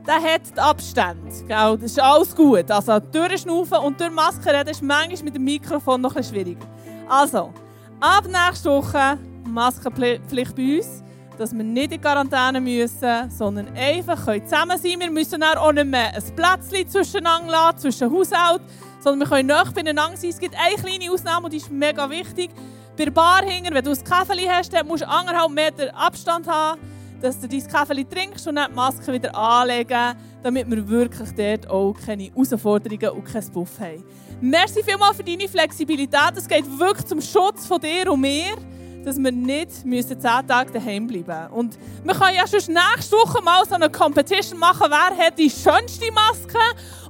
der 0.06 0.14
hat 0.16 0.42
die 0.54 0.60
Abstände. 0.60 1.30
Gell? 1.46 1.78
Das 1.78 1.92
ist 1.92 2.00
alles 2.00 2.34
gut. 2.34 2.70
Also 2.70 2.98
durchschnaufen 2.98 3.78
und 3.78 4.00
durch 4.00 4.10
Maske 4.10 4.52
reden 4.52 4.70
ist 4.70 4.82
manchmal 4.82 5.22
mit 5.22 5.34
dem 5.36 5.44
Mikrofon 5.44 6.00
noch 6.00 6.16
ein 6.16 6.24
schwieriger. 6.24 6.66
Also, 7.08 7.52
ab 8.00 8.24
nächster 8.26 8.70
Woche 8.70 9.18
Maskenpflicht 9.46 10.56
bei 10.56 10.78
uns, 10.78 11.02
dass 11.38 11.52
wir 11.52 11.64
nicht 11.64 11.92
in 11.92 12.00
Quarantäne 12.00 12.60
müssen, 12.60 13.30
sondern 13.30 13.68
einfach 13.76 14.24
können 14.24 14.46
zusammen 14.46 14.78
sein 14.78 15.00
Wir 15.00 15.10
müssen 15.10 15.42
auch 15.42 15.72
nicht 15.72 15.86
mehr 15.86 16.12
ein 16.14 16.36
Plätzchen 16.36 16.88
zwischeneinander 16.88 17.52
lassen, 17.52 17.78
zwischen 17.78 18.12
Haushalt, 18.12 18.62
sondern 19.00 19.28
wir 19.28 19.36
können 19.36 19.48
nahe 19.48 19.70
beieinander 19.72 20.16
sein. 20.16 20.30
Es 20.30 20.38
gibt 20.38 20.54
eine 20.56 20.76
kleine 20.76 21.12
Ausnahme, 21.12 21.46
und 21.46 21.52
die 21.52 21.58
ist 21.58 21.70
mega 21.70 22.08
wichtig. 22.10 22.50
Bei 22.96 23.04
der 23.06 23.10
Bar 23.10 23.42
hinten, 23.44 23.72
wenn 23.72 23.84
du 23.84 23.90
ein 23.90 24.04
Käfeli 24.04 24.44
hast, 24.46 24.72
dann 24.72 24.86
musst 24.86 25.02
du 25.02 25.08
anderthalb 25.08 25.50
Meter 25.50 25.96
Abstand 25.96 26.46
haben, 26.46 26.78
dass 27.22 27.40
du 27.40 27.48
dein 27.48 27.66
Käfeli 27.66 28.04
trinkst 28.04 28.46
und 28.46 28.56
dann 28.56 28.70
die 28.70 28.76
Maske 28.76 29.12
wieder 29.12 29.34
anlegen, 29.34 30.14
damit 30.42 30.70
wir 30.70 30.86
wirklich 30.86 31.30
dort 31.34 31.70
auch 31.70 31.94
keine 31.94 32.24
Herausforderungen 32.24 33.08
und 33.16 33.24
kein 33.24 33.50
Buff 33.50 33.80
haben. 33.80 34.04
Merci 34.42 34.82
vielmals 34.82 35.16
für 35.16 35.24
deine 35.24 35.48
Flexibilität. 35.48 36.32
Es 36.36 36.46
geht 36.46 36.66
wirklich 36.78 37.06
zum 37.06 37.22
Schutz 37.22 37.66
von 37.66 37.80
dir 37.80 38.12
und 38.12 38.20
mir, 38.20 38.56
dass 39.04 39.18
wir 39.18 39.32
nicht 39.32 39.70
zehn 39.72 40.22
Tage 40.22 40.72
daheim 40.72 41.06
bleiben 41.06 41.26
müssen. 41.26 41.52
Und 41.52 41.78
wir 42.04 42.14
können 42.14 42.36
ja 42.36 42.46
schon 42.46 42.74
nächste 42.74 43.16
Woche 43.16 43.42
mal 43.42 43.64
so 43.68 43.74
eine 43.74 43.90
Competition 43.90 44.58
machen, 44.58 44.86
wer 44.88 45.26
hat 45.26 45.38
die 45.38 45.50
schönste 45.50 46.10
Maske 46.12 46.58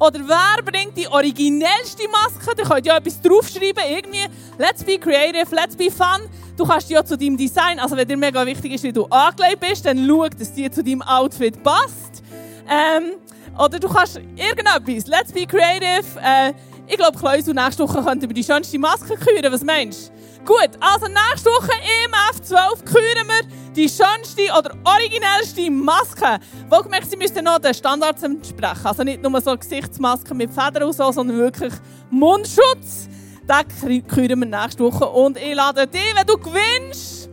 oder 0.01 0.21
wer 0.27 0.63
bringt 0.63 0.97
die 0.97 1.09
originellste 1.09 2.05
Maske. 2.09 2.55
Da 2.57 2.63
könnt 2.63 2.87
ja 2.87 2.97
etwas 2.97 3.21
draufschreiben, 3.21 3.83
irgendwie 3.89 4.27
«Let's 4.59 4.85
be 4.85 4.99
creative, 4.99 5.55
let's 5.55 5.77
be 5.77 5.91
fun». 5.91 6.29
Du 6.57 6.67
kannst 6.67 6.91
ja 6.91 7.05
zu 7.05 7.17
deinem 7.17 7.37
Design, 7.37 7.79
also 7.79 7.97
wenn 7.97 8.07
dir 8.07 8.17
mega 8.17 8.45
wichtig 8.45 8.73
ist, 8.73 8.85
wie 8.85 8.93
du 8.93 9.07
angelegt 9.07 9.61
bist, 9.61 9.87
dann 9.87 10.07
schau, 10.07 10.29
dass 10.29 10.53
die 10.53 10.71
zu 10.71 10.85
deinem 10.85 11.03
Outfit 11.03 11.63
passt. 11.63 12.23
Ähm, 12.69 13.15
oder 13.59 13.79
du 13.79 13.89
kannst 13.89 14.21
irgendetwas, 14.37 15.07
«Let's 15.07 15.33
be 15.33 15.47
creative». 15.47 16.05
Äh, 16.23 16.53
ich 16.87 16.97
glaube, 16.97 17.19
Klaus, 17.19 17.47
nächste 17.47 17.85
Woche 17.85 18.03
könnt 18.03 18.23
ihr 18.23 18.27
über 18.27 18.35
die 18.35 18.45
schönste 18.45 18.79
Maske 18.79 19.17
küren. 19.17 19.53
Was 19.53 19.63
meinst 19.63 20.09
du? 20.09 20.45
Gut, 20.45 20.71
also 20.81 21.07
nächste 21.07 21.51
Woche 21.51 21.71
im 22.05 22.13
F12 22.13 22.85
küren 22.85 23.29
wir 23.29 23.73
die 23.77 23.89
schönste 23.89 24.43
oder 24.59 24.75
originellste 24.85 25.71
Maske. 25.71 26.41
Wohlgemerkt, 26.69 27.11
sie 27.11 27.17
müssen 27.17 27.45
noch 27.45 27.59
den 27.59 27.73
Standards 27.73 28.23
entsprechen. 28.25 28.85
Also 28.85 29.05
nicht 29.05 29.23
nur 29.23 29.41
so 29.41 29.57
Gesichtsmasken 29.57 30.37
mit 30.37 30.51
Federn 30.51 30.83
und 30.83 30.95
so, 30.95 31.13
sondern 31.13 31.39
wirklich 31.39 31.73
Mundschutz. 32.11 33.09
Den 33.49 34.07
küren 34.07 34.41
wir 34.41 34.47
nächste 34.47 34.83
Woche. 34.83 35.07
Und 35.07 35.37
ich 35.37 35.55
lade 35.55 35.87
dich, 35.87 36.15
wenn 36.17 36.27
du 36.27 36.37
gewinnst, 36.37 37.31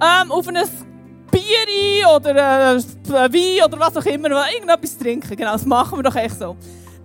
ähm, 0.00 0.32
auf 0.32 0.48
ein 0.48 0.58
Bier 1.30 2.08
oder 2.16 2.76
äh, 2.76 2.82
Wein 3.08 3.64
oder 3.64 3.78
was 3.78 3.96
auch 3.96 4.06
immer, 4.06 4.30
irgendetwas 4.50 4.96
trinken. 4.96 5.36
Genau, 5.36 5.52
das 5.52 5.66
machen 5.66 5.98
wir 5.98 6.02
doch 6.02 6.16
echt 6.16 6.38
so. 6.38 6.56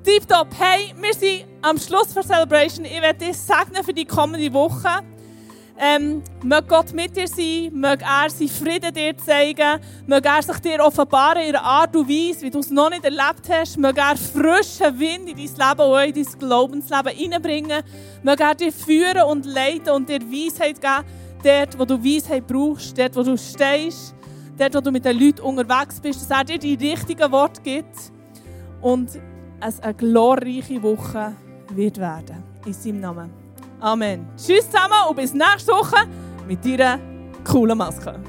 Tipptopp, 0.03 0.47
hey, 0.59 0.93
wir 0.99 1.13
sind 1.13 1.45
am 1.61 1.77
Schluss 1.77 2.13
der 2.13 2.23
Celebration. 2.23 2.83
Ich 2.83 3.01
werde 3.01 3.25
dich 3.25 3.37
segnen 3.37 3.81
für 3.85 3.93
die 3.93 4.03
kommende 4.03 4.51
Woche. 4.51 4.99
Ähm, 5.79 6.21
möge 6.43 6.67
Gott 6.67 6.91
mit 6.91 7.15
dir 7.15 7.25
sein, 7.25 7.71
möge 7.71 8.03
er 8.03 8.29
seinen 8.29 8.49
Frieden 8.49 8.93
dir 8.93 9.17
zeigen, 9.17 9.79
möge 10.05 10.27
er 10.27 10.43
sich 10.43 10.59
dir 10.59 10.83
offenbaren 10.83 11.43
in 11.43 11.55
einer 11.55 11.63
Art 11.63 11.95
und 11.95 12.09
Weise, 12.09 12.41
wie 12.41 12.49
du 12.49 12.59
es 12.59 12.69
noch 12.69 12.89
nicht 12.89 13.05
erlebt 13.05 13.47
hast, 13.49 13.77
möge 13.77 14.01
er 14.01 14.17
frischen 14.17 14.99
Wind 14.99 15.29
in 15.29 15.37
dein 15.37 15.69
Leben 15.69 15.89
und 15.89 16.17
in 16.17 16.25
dein 16.25 16.39
Glaubensleben 16.39 17.13
hineinbringen, 17.13 17.83
möge 18.23 18.43
er 18.43 18.55
dir 18.55 18.73
führen 18.73 19.23
und 19.23 19.45
leiten 19.45 19.91
und 19.91 20.09
dir 20.09 20.19
Weisheit 20.19 20.81
geben, 20.81 21.05
dort, 21.43 21.79
wo 21.79 21.85
du 21.85 22.03
Weisheit 22.03 22.45
brauchst, 22.45 22.97
dort, 22.99 23.15
wo 23.15 23.23
du 23.23 23.37
stehst, 23.37 24.13
dort, 24.57 24.75
wo 24.75 24.81
du 24.81 24.91
mit 24.91 25.05
den 25.05 25.17
Leuten 25.17 25.41
unterwegs 25.41 26.01
bist, 26.01 26.29
dass 26.29 26.39
er 26.39 26.43
dir 26.43 26.59
die 26.59 26.75
richtigen 26.75 27.31
Worte 27.31 27.61
gibt 27.61 28.11
und 28.81 29.09
es 29.65 29.79
eine 29.79 29.93
glorreiche 29.93 30.81
Woche 30.81 31.35
wird 31.69 31.97
werden. 31.97 32.43
In 32.65 32.73
seinem 32.73 32.99
Namen. 32.99 33.29
Amen. 33.79 34.27
Tschüss 34.37 34.65
zusammen 34.69 34.93
und 35.09 35.15
bis 35.15 35.33
nächste 35.33 35.71
Woche 35.71 36.07
mit 36.47 36.63
deiner 36.65 36.99
coolen 37.43 37.77
Maske. 37.77 38.19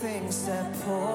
Things 0.00 0.46
that 0.46 0.72
pull 0.82 1.13